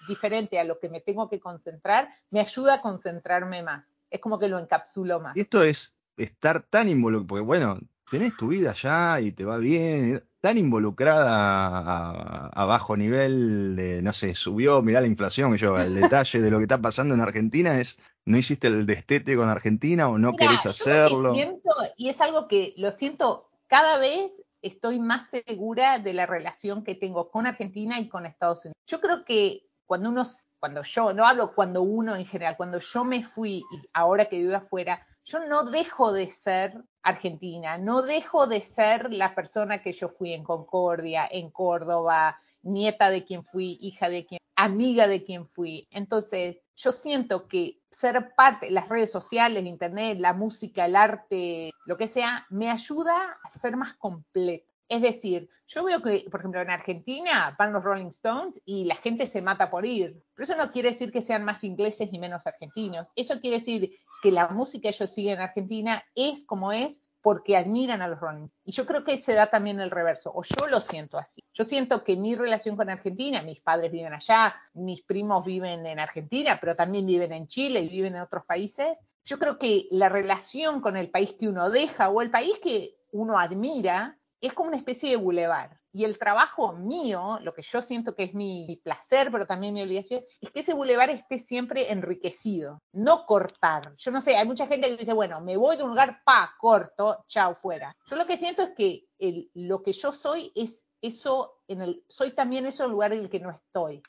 [0.09, 3.97] diferente a lo que me tengo que concentrar, me ayuda a concentrarme más.
[4.11, 5.37] Es como que lo encapsulo más.
[5.37, 7.79] Esto es estar tan involucrado, porque bueno,
[8.11, 14.13] tenés tu vida ya y te va bien, tan involucrada a, bajo nivel de, no
[14.13, 17.79] sé, subió, mirá la inflación, yo, el detalle de lo que está pasando en Argentina
[17.79, 21.35] es, no hiciste el destete con Argentina o no querés hacerlo.
[21.35, 26.85] Siento, y es algo que lo siento, cada vez estoy más segura de la relación
[26.85, 28.77] que tengo con Argentina y con Estados Unidos.
[28.87, 30.27] Yo creo que cuando uno,
[30.59, 34.39] cuando yo, no hablo cuando uno en general, cuando yo me fui y ahora que
[34.39, 39.93] vivo afuera, yo no dejo de ser argentina, no dejo de ser la persona que
[39.93, 45.25] yo fui en Concordia, en Córdoba, nieta de quien fui, hija de quien, amiga de
[45.25, 45.89] quien fui.
[45.91, 51.97] Entonces, yo siento que ser parte, las redes sociales, internet, la música, el arte, lo
[51.97, 54.67] que sea, me ayuda a ser más completo.
[54.89, 58.97] Es decir, yo veo que, por ejemplo, en Argentina van los Rolling Stones y la
[58.97, 60.21] gente se mata por ir.
[60.35, 63.09] Pero eso no quiere decir que sean más ingleses ni menos argentinos.
[63.15, 63.93] Eso quiere decir
[64.23, 68.21] que la música que ellos siguen en Argentina es como es porque admiran a los
[68.21, 68.47] Rolling.
[68.65, 71.43] Y yo creo que se da también el reverso, o yo lo siento así.
[71.53, 75.99] Yo siento que mi relación con Argentina, mis padres viven allá, mis primos viven en
[75.99, 78.99] Argentina, pero también viven en Chile y viven en otros países.
[79.25, 82.97] Yo creo que la relación con el país que uno deja o el país que
[83.13, 85.80] uno admira es como una especie de bulevar.
[85.93, 89.83] Y el trabajo mío, lo que yo siento que es mi, placer, pero también mi
[89.83, 93.95] obligación, es que ese bulevar esté siempre enriquecido, no cortar.
[93.97, 96.55] Yo no sé, hay mucha gente que dice, bueno, me voy de un lugar, pa,
[96.59, 97.97] corto, chao, fuera.
[98.07, 99.07] Yo lo que siento es que
[99.55, 103.31] lo que yo soy es eso, en el, soy también eso el lugar en el
[103.31, 104.03] que no estoy.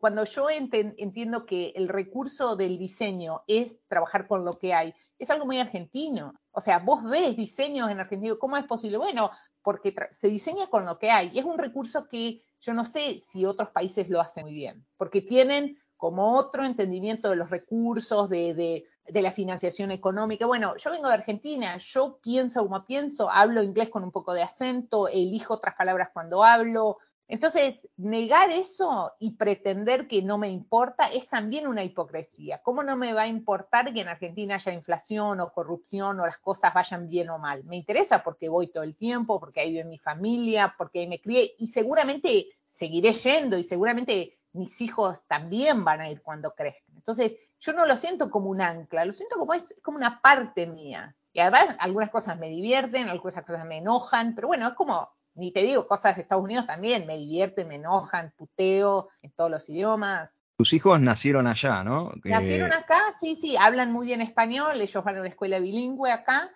[0.00, 5.30] cuando yo entiendo que el recurso del diseño es trabajar con lo que hay, es
[5.30, 6.34] algo muy argentino.
[6.52, 8.98] O sea, vos ves diseños en Argentina, ¿cómo es posible?
[8.98, 9.30] Bueno,
[9.62, 13.18] porque se diseña con lo que hay y es un recurso que yo no sé
[13.18, 18.28] si otros países lo hacen muy bien, porque tienen como otro entendimiento de los recursos,
[18.30, 20.46] de, de, la financiación económica.
[20.46, 24.42] Bueno, yo vengo de Argentina, yo pienso como pienso, hablo inglés con un poco de
[24.42, 26.96] acento, elijo otras palabras cuando hablo,
[27.30, 32.60] entonces, negar eso y pretender que no me importa es también una hipocresía.
[32.60, 36.38] ¿Cómo no me va a importar que en Argentina haya inflación o corrupción o las
[36.38, 37.62] cosas vayan bien o mal?
[37.62, 41.20] Me interesa porque voy todo el tiempo, porque ahí vive mi familia, porque ahí me
[41.20, 46.96] crié y seguramente seguiré yendo y seguramente mis hijos también van a ir cuando crezcan.
[46.96, 50.66] Entonces, yo no lo siento como un ancla, lo siento como, es, como una parte
[50.66, 51.14] mía.
[51.32, 55.52] Y además, algunas cosas me divierten, algunas cosas me enojan, pero bueno, es como ni
[55.52, 59.68] te digo, cosas de Estados Unidos también, me divierten, me enojan, puteo en todos los
[59.68, 60.44] idiomas.
[60.56, 62.12] Tus hijos nacieron allá, ¿no?
[62.24, 66.50] Nacieron acá, sí, sí, hablan muy bien español, ellos van a una escuela bilingüe acá.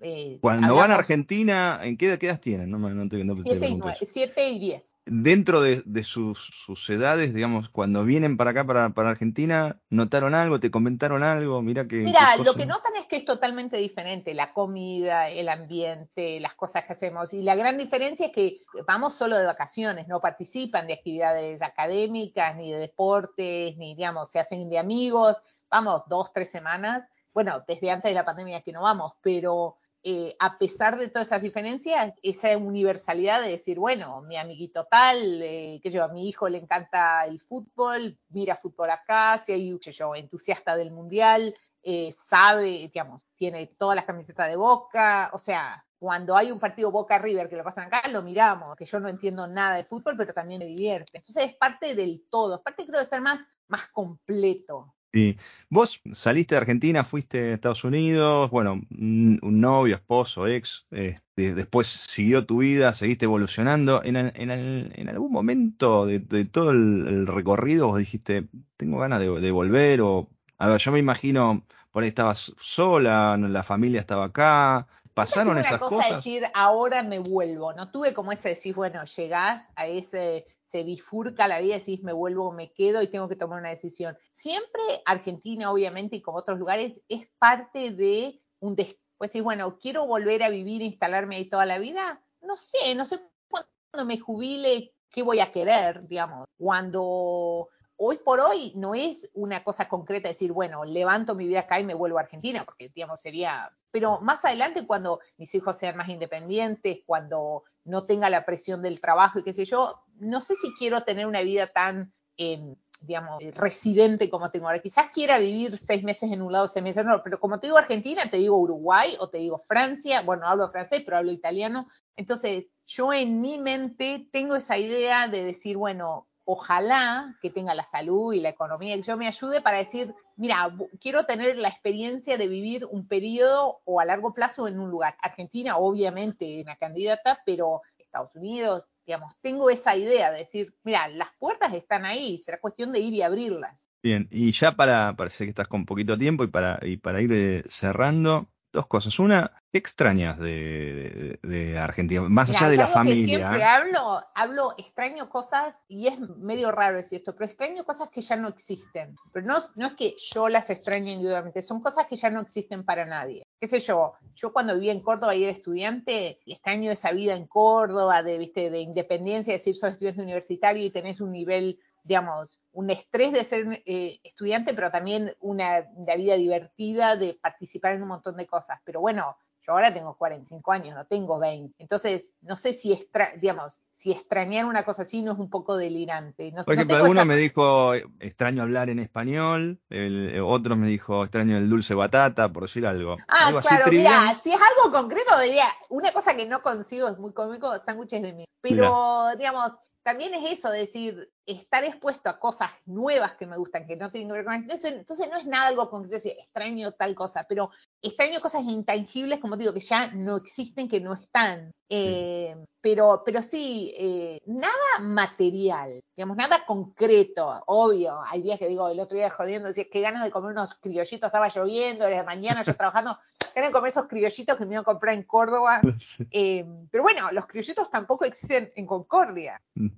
[0.00, 2.70] Eh, Cuando van a Argentina, ¿en qué, edad tienen?
[2.70, 3.68] No, no, no, siete,
[4.00, 9.80] y siete y diez dentro de, sus, edades, digamos, cuando vienen para acá, para, Argentina,
[9.90, 10.60] ¿notaron algo?
[10.60, 11.60] ¿Te comentaron algo?
[11.62, 11.96] Mira que.
[11.96, 16.84] Mira, lo que notan es que es totalmente diferente, la comida, el ambiente, las cosas
[16.84, 17.34] que hacemos.
[17.34, 22.56] Y la gran diferencia es que vamos solo de vacaciones, no participan de actividades académicas,
[22.56, 25.36] ni de deportes, ni, digamos, se hacen de amigos.
[25.70, 27.04] Vamos dos, tres semanas.
[27.32, 29.76] Bueno, desde antes de la pandemia que no vamos, pero
[30.06, 35.40] eh, a pesar de todas esas diferencias, esa universalidad de decir, bueno, mi amiguito tal,
[35.42, 39.78] eh, que yo, a mi hijo le encanta el fútbol, mira fútbol acá, si hay,
[39.78, 45.38] que yo, entusiasta del mundial, eh, sabe, digamos, tiene todas las camisetas de Boca, o
[45.38, 49.00] sea, cuando hay un partido Boca River que lo pasan acá, lo miramos, que yo
[49.00, 51.16] no entiendo nada de fútbol, pero también me divierte.
[51.16, 54.94] Entonces es parte del todo, es parte creo de ser más, más completo.
[55.14, 55.38] Sí.
[55.70, 61.86] Vos saliste de Argentina, fuiste a Estados Unidos, bueno, un novio, esposo, ex, este, después
[61.86, 64.02] siguió tu vida, seguiste evolucionando.
[64.04, 70.28] En, en, algún momento de, todo el, recorrido vos dijiste, tengo ganas de, volver o...
[70.58, 75.78] A ver, yo me imagino, por ahí estabas sola, la familia estaba acá, pasaron esas
[75.78, 76.16] cosa cosas.
[76.16, 81.46] decir, ahora me vuelvo, no tuve como ese decir, bueno, llegás a ese se bifurca
[81.46, 84.18] la vida y decís me vuelvo o me quedo y tengo que tomar una decisión.
[84.32, 89.78] Siempre Argentina, obviamente, y como otros lugares, es parte de un después pues decís, bueno,
[89.78, 92.20] quiero volver a vivir, instalarme ahí toda la vida.
[92.40, 96.48] No sé, no sé cuándo me jubile, qué voy a querer, digamos.
[96.58, 101.78] Cuando hoy por hoy no es una cosa concreta decir, bueno, levanto mi vida acá
[101.78, 105.96] y me vuelvo a Argentina, porque, digamos, sería, pero más adelante cuando mis hijos sean
[105.96, 110.54] más independientes, cuando no tenga la presión del trabajo y qué sé yo, no sé
[110.54, 114.80] si quiero tener una vida tan, em, digamos, residente como tengo ahora.
[114.80, 117.66] Quizás quiera vivir seis meses en un lado, seis meses en otro, pero como te
[117.66, 121.88] digo Argentina, te digo Uruguay o te digo Francia, bueno, hablo francés, pero hablo italiano.
[122.16, 127.84] Entonces, yo en mi mente tengo esa idea de decir, bueno, ojalá que tenga la
[127.84, 132.36] salud y la economía que yo me ayude para decir, mira, quiero tener la experiencia
[132.36, 135.16] de vivir un periodo o a largo plazo en un lugar.
[135.22, 141.28] Argentina, obviamente, una candidata, pero Estados Unidos, digamos, tengo esa idea de decir, mira, las
[141.38, 143.90] puertas están ahí, será cuestión de ir y abrirlas.
[144.02, 147.32] Bien, y ya para, parece que estás con poquito tiempo y para, y para ir
[147.32, 149.18] eh, cerrando, dos cosas.
[149.18, 152.28] Una, ¿qué extrañas de, Argentina?
[152.28, 153.38] Más allá de la familia.
[153.38, 158.20] siempre hablo, hablo, extraño cosas, y es medio raro decir esto, pero extraño cosas que
[158.20, 159.16] ya no existen.
[159.32, 162.84] Pero no, no es que yo las extrañe individualmente, son cosas que ya no existen
[162.84, 163.46] para nadie.
[163.64, 164.12] ¿Qué sé yo?
[164.34, 168.68] Yo cuando vivía en Córdoba y era estudiante, extraño esa vida en Córdoba, de, ¿viste?
[168.68, 173.82] de independencia, decir, soy estudiante universitario y tenés un nivel digamos, un estrés de ser
[173.86, 175.88] eh, estudiante, pero también una,
[176.18, 178.80] vida divertida de participar en un montón de cosas.
[178.84, 181.74] Pero bueno, yo ahora tengo 45 años, no tengo 20.
[181.78, 182.98] Entonces, no sé si,
[183.40, 186.52] digamos, si extrañar una cosa así no es un poco delirante.
[186.52, 191.56] No, por ejemplo, uno me dijo, extraño hablar en español, el, otro me dijo, extraño
[191.56, 193.16] el dulce batata, por decir algo.
[193.28, 197.32] Ah, claro, mira, si es algo concreto, diría, una cosa que no consigo, es muy
[197.32, 198.44] cómico, sándwiches de mí.
[198.60, 199.72] Pero, digamos,
[200.04, 204.28] también es eso, decir, estar expuesto a cosas nuevas que me gustan, que no tienen
[204.28, 207.70] que ver con entonces, entonces no es nada algo concreto, decir, extraño tal cosa, pero
[208.02, 211.72] extraño cosas intangibles, como digo, que ya no existen, que no están.
[211.88, 218.20] Eh, pero, pero sí, eh, nada material, digamos, nada concreto, obvio.
[218.26, 221.28] Hay días que digo, el otro día jodiendo, decía, qué ganas de comer unos criollitos,
[221.28, 223.18] estaba lloviendo, desde mañana yo trabajando,
[223.62, 225.80] de comer esos criollitos que me iban a comprar en Córdoba.
[226.30, 229.60] Eh, pero bueno, los criollitos tampoco existen en Concordia.
[229.74, 229.88] Mm.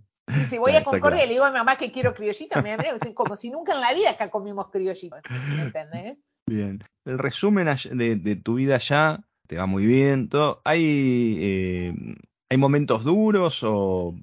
[0.48, 2.84] Si voy a Concordia y le digo a mi mamá que quiero criollitos, me da
[3.14, 5.20] como si nunca en la vida acá comimos criollitos.
[5.56, 6.18] ¿Me entendés?
[6.46, 6.82] Bien.
[7.04, 10.28] El resumen de, tu vida allá te va muy bien.
[10.28, 10.60] Todo.
[10.64, 11.94] Hay eh,
[12.48, 14.14] ¿Hay momentos duros o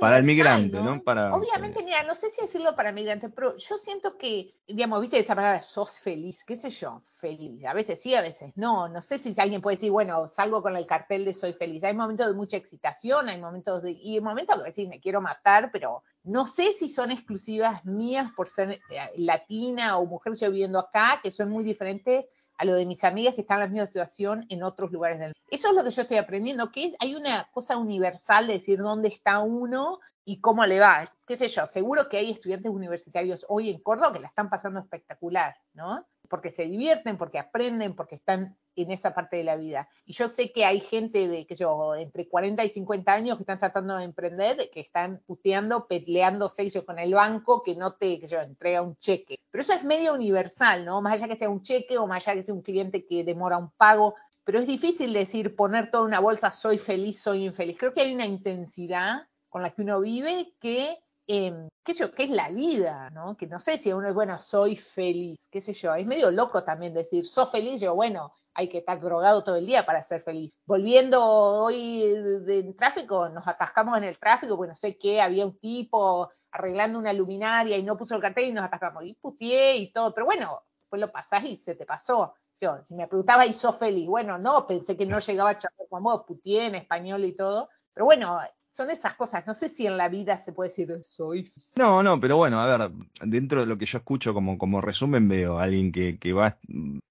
[0.00, 1.00] para el migrante, ¿no?
[1.00, 5.18] Para, Obviamente, mira, no sé si decirlo para migrante, pero yo siento que, digamos, viste
[5.18, 7.64] esa palabra, sos feliz, qué sé yo, feliz.
[7.64, 8.88] A veces sí, a veces no.
[8.88, 11.84] No sé si alguien puede decir, bueno, salgo con el cartel de soy feliz.
[11.84, 15.20] Hay momentos de mucha excitación, hay momentos de, y hay momentos de decir, me quiero
[15.20, 18.80] matar, pero no sé si son exclusivas mías por ser eh,
[19.16, 22.26] latina o mujer yo viviendo acá, que son muy diferentes
[22.56, 25.28] a lo de mis amigas que están en la misma situación en otros lugares del
[25.28, 25.40] mundo.
[25.50, 29.08] Eso es lo que yo estoy aprendiendo, que hay una cosa universal de decir dónde
[29.08, 31.10] está uno y cómo le va.
[31.26, 34.80] Qué sé yo, seguro que hay estudiantes universitarios hoy en Córdoba que la están pasando
[34.80, 36.06] espectacular, ¿no?
[36.28, 39.88] Porque se divierten, porque aprenden, porque están en esa parte de la vida.
[40.04, 43.42] Y yo sé que hay gente de, que yo, entre 40 y 50 años que
[43.42, 48.18] están tratando de emprender, que están puteando, peleando seis con el banco, que no te,
[48.18, 49.38] que yo, entrega un cheque.
[49.50, 51.00] Pero eso es medio universal, ¿no?
[51.00, 53.58] Más allá que sea un cheque o más allá que sea un cliente que demora
[53.58, 54.14] un pago.
[54.44, 57.78] Pero es difícil decir, poner toda una bolsa, soy feliz, soy infeliz.
[57.78, 62.30] Creo que hay una intensidad con la que uno vive que eh, qué qué es
[62.30, 63.36] la vida, ¿no?
[63.36, 66.64] Que no sé si uno es, bueno, soy feliz, qué sé yo, es medio loco
[66.64, 70.20] también decir, soy feliz, yo, bueno, hay que estar drogado todo el día para ser
[70.20, 70.52] feliz.
[70.66, 72.02] Volviendo hoy
[72.44, 77.12] del tráfico, nos atascamos en el tráfico, bueno, sé que había un tipo arreglando una
[77.12, 80.62] luminaria y no puso el cartel y nos atascamos, y putié y todo, pero bueno,
[80.80, 82.34] después lo pasás y se te pasó.
[82.60, 84.06] Yo, si me preguntaba, ¿y sos feliz?
[84.08, 87.68] Bueno, no, pensé que no llegaba a charlar con vos, putié en español y todo.
[87.94, 88.40] Pero bueno,
[88.70, 89.46] son esas cosas.
[89.46, 91.48] No sé si en la vida se puede decir soy.
[91.76, 92.90] No, no, pero bueno, a ver,
[93.22, 96.58] dentro de lo que yo escucho como, como resumen, veo a alguien que, que va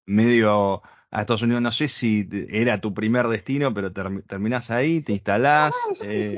[0.04, 1.62] medio a Estados Unidos.
[1.62, 5.74] No sé si era tu primer destino, pero terminás ahí, te instalás.
[6.00, 6.36] No, eh,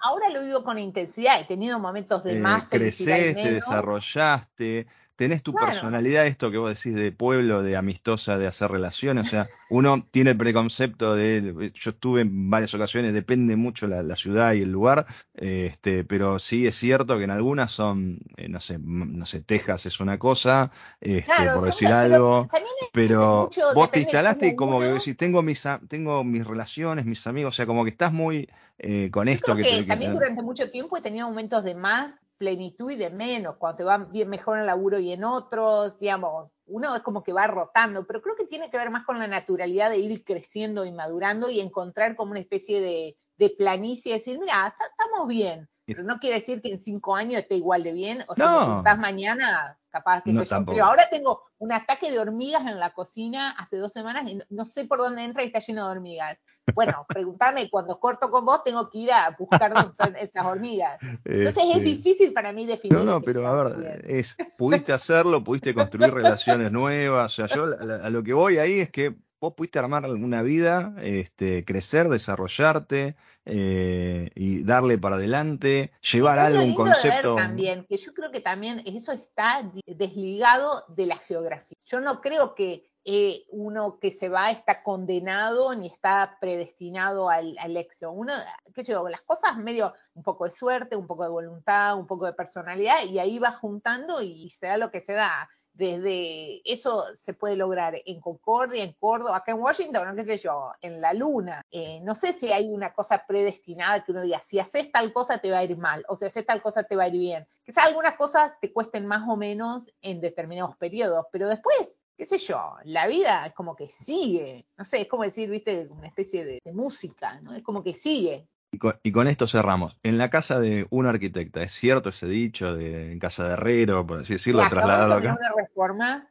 [0.00, 1.40] ahora lo vivo con intensidad.
[1.40, 2.68] He tenido momentos de eh, más.
[2.68, 4.88] Creces, te desarrollaste
[5.18, 9.30] tenés tu personalidad, esto que vos decís de pueblo, de amistosa, de hacer relaciones, o
[9.30, 14.52] sea, uno tiene el preconcepto de, yo estuve en varias ocasiones, depende mucho la, ciudad
[14.52, 18.78] y el lugar, este, pero sí es cierto que en algunas son, eh, no sé,
[18.78, 22.48] no sé, Texas es una cosa, este, por decir algo,
[22.92, 27.54] pero, vos te instalaste y como que decís, tengo mis, tengo mis relaciones, mis amigos,
[27.54, 28.48] o sea, como que estás muy
[28.78, 29.56] eh, con esto.
[29.56, 33.76] que, también durante mucho tiempo he tenido momentos de más plenitud y de menos, cuando
[33.76, 37.32] te va bien mejor en el laburo y en otros, digamos, uno es como que
[37.32, 40.84] va rotando, pero creo que tiene que ver más con la naturalidad de ir creciendo
[40.84, 45.68] y madurando y encontrar como una especie de, de planicie y decir, mira, estamos bien,
[45.84, 48.78] pero no quiere decir que en cinco años esté igual de bien, o sea, si
[48.78, 50.64] estás mañana, capaz que no, yo.
[50.66, 54.64] Pero ahora tengo un ataque de hormigas en la cocina hace dos semanas y no
[54.64, 56.38] sé por dónde entra y está lleno de hormigas.
[56.74, 59.72] Bueno, pregúntame, cuando corto con vos tengo que ir a buscar
[60.20, 60.98] esas hormigas.
[61.24, 62.98] Entonces es este, difícil para mí definir.
[62.98, 67.32] No, no, pero a ver, es, pudiste hacerlo, pudiste construir relaciones nuevas.
[67.32, 70.94] O sea, yo a, lo que voy ahí es que vos pudiste armar una vida,
[71.00, 77.34] este, crecer, desarrollarte eh, y darle para adelante, llevar algo, un concepto.
[77.36, 81.76] también, que yo creo que también eso está desligado de la geografía.
[81.84, 87.56] Yo no creo que eh, uno que se va está condenado ni está predestinado al,
[87.58, 88.12] al éxito.
[88.12, 88.32] Uno,
[88.74, 92.06] qué sé yo, las cosas medio, un poco de suerte, un poco de voluntad, un
[92.06, 95.48] poco de personalidad, y ahí va juntando y se da lo que se da.
[95.72, 100.36] Desde eso se puede lograr en Concordia, en Córdoba, acá en Washington, no qué sé
[100.36, 101.62] yo, en la luna.
[101.70, 105.38] Eh, no sé si hay una cosa predestinada que uno diga, si haces tal cosa
[105.38, 107.46] te va a ir mal, o si haces tal cosa te va a ir bien.
[107.64, 112.38] Quizás algunas cosas te cuesten más o menos en determinados periodos, pero después qué sé
[112.38, 116.44] yo, la vida es como que sigue, no sé, es como decir, viste, una especie
[116.44, 117.54] de, música, ¿no?
[117.54, 118.48] Es como que sigue.
[118.72, 119.96] Y con, esto cerramos.
[120.02, 124.04] En la casa de un arquitecta, ¿es cierto ese dicho de en casa de herrero,
[124.04, 125.38] por así decirlo, trasladado acá?
[125.38, 126.28] una reforma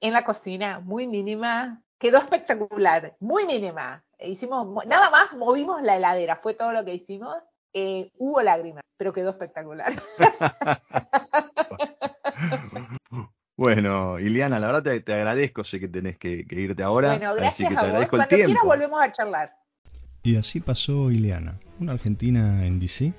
[0.00, 4.04] en la cocina muy mínima, quedó espectacular, muy mínima.
[4.20, 7.36] Hicimos, nada más movimos la heladera, fue todo lo que hicimos.
[7.74, 9.92] Eh, hubo lágrimas, pero quedó espectacular.
[13.56, 17.16] Bueno, Iliana, la verdad te, agradezco, sé que tenés que, irte ahora.
[17.16, 18.46] Bueno, gracias así que te agradezco el tiempo.
[18.46, 19.56] Quieras volvemos a charlar.
[20.22, 23.12] Y así pasó Ileana, una argentina en DC,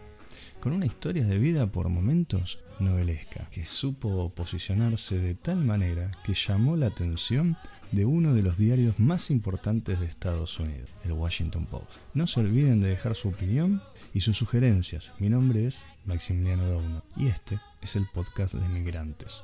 [0.59, 6.33] con una historia de vida por momentos novelesca, que supo posicionarse de tal manera que
[6.33, 7.57] llamó la atención
[7.91, 11.99] de uno de los diarios más importantes de Estados Unidos, el Washington Post.
[12.13, 15.11] No se olviden de dejar su opinión y sus sugerencias.
[15.19, 19.43] Mi nombre es Maximiliano Dauno y este es el podcast de Migrantes.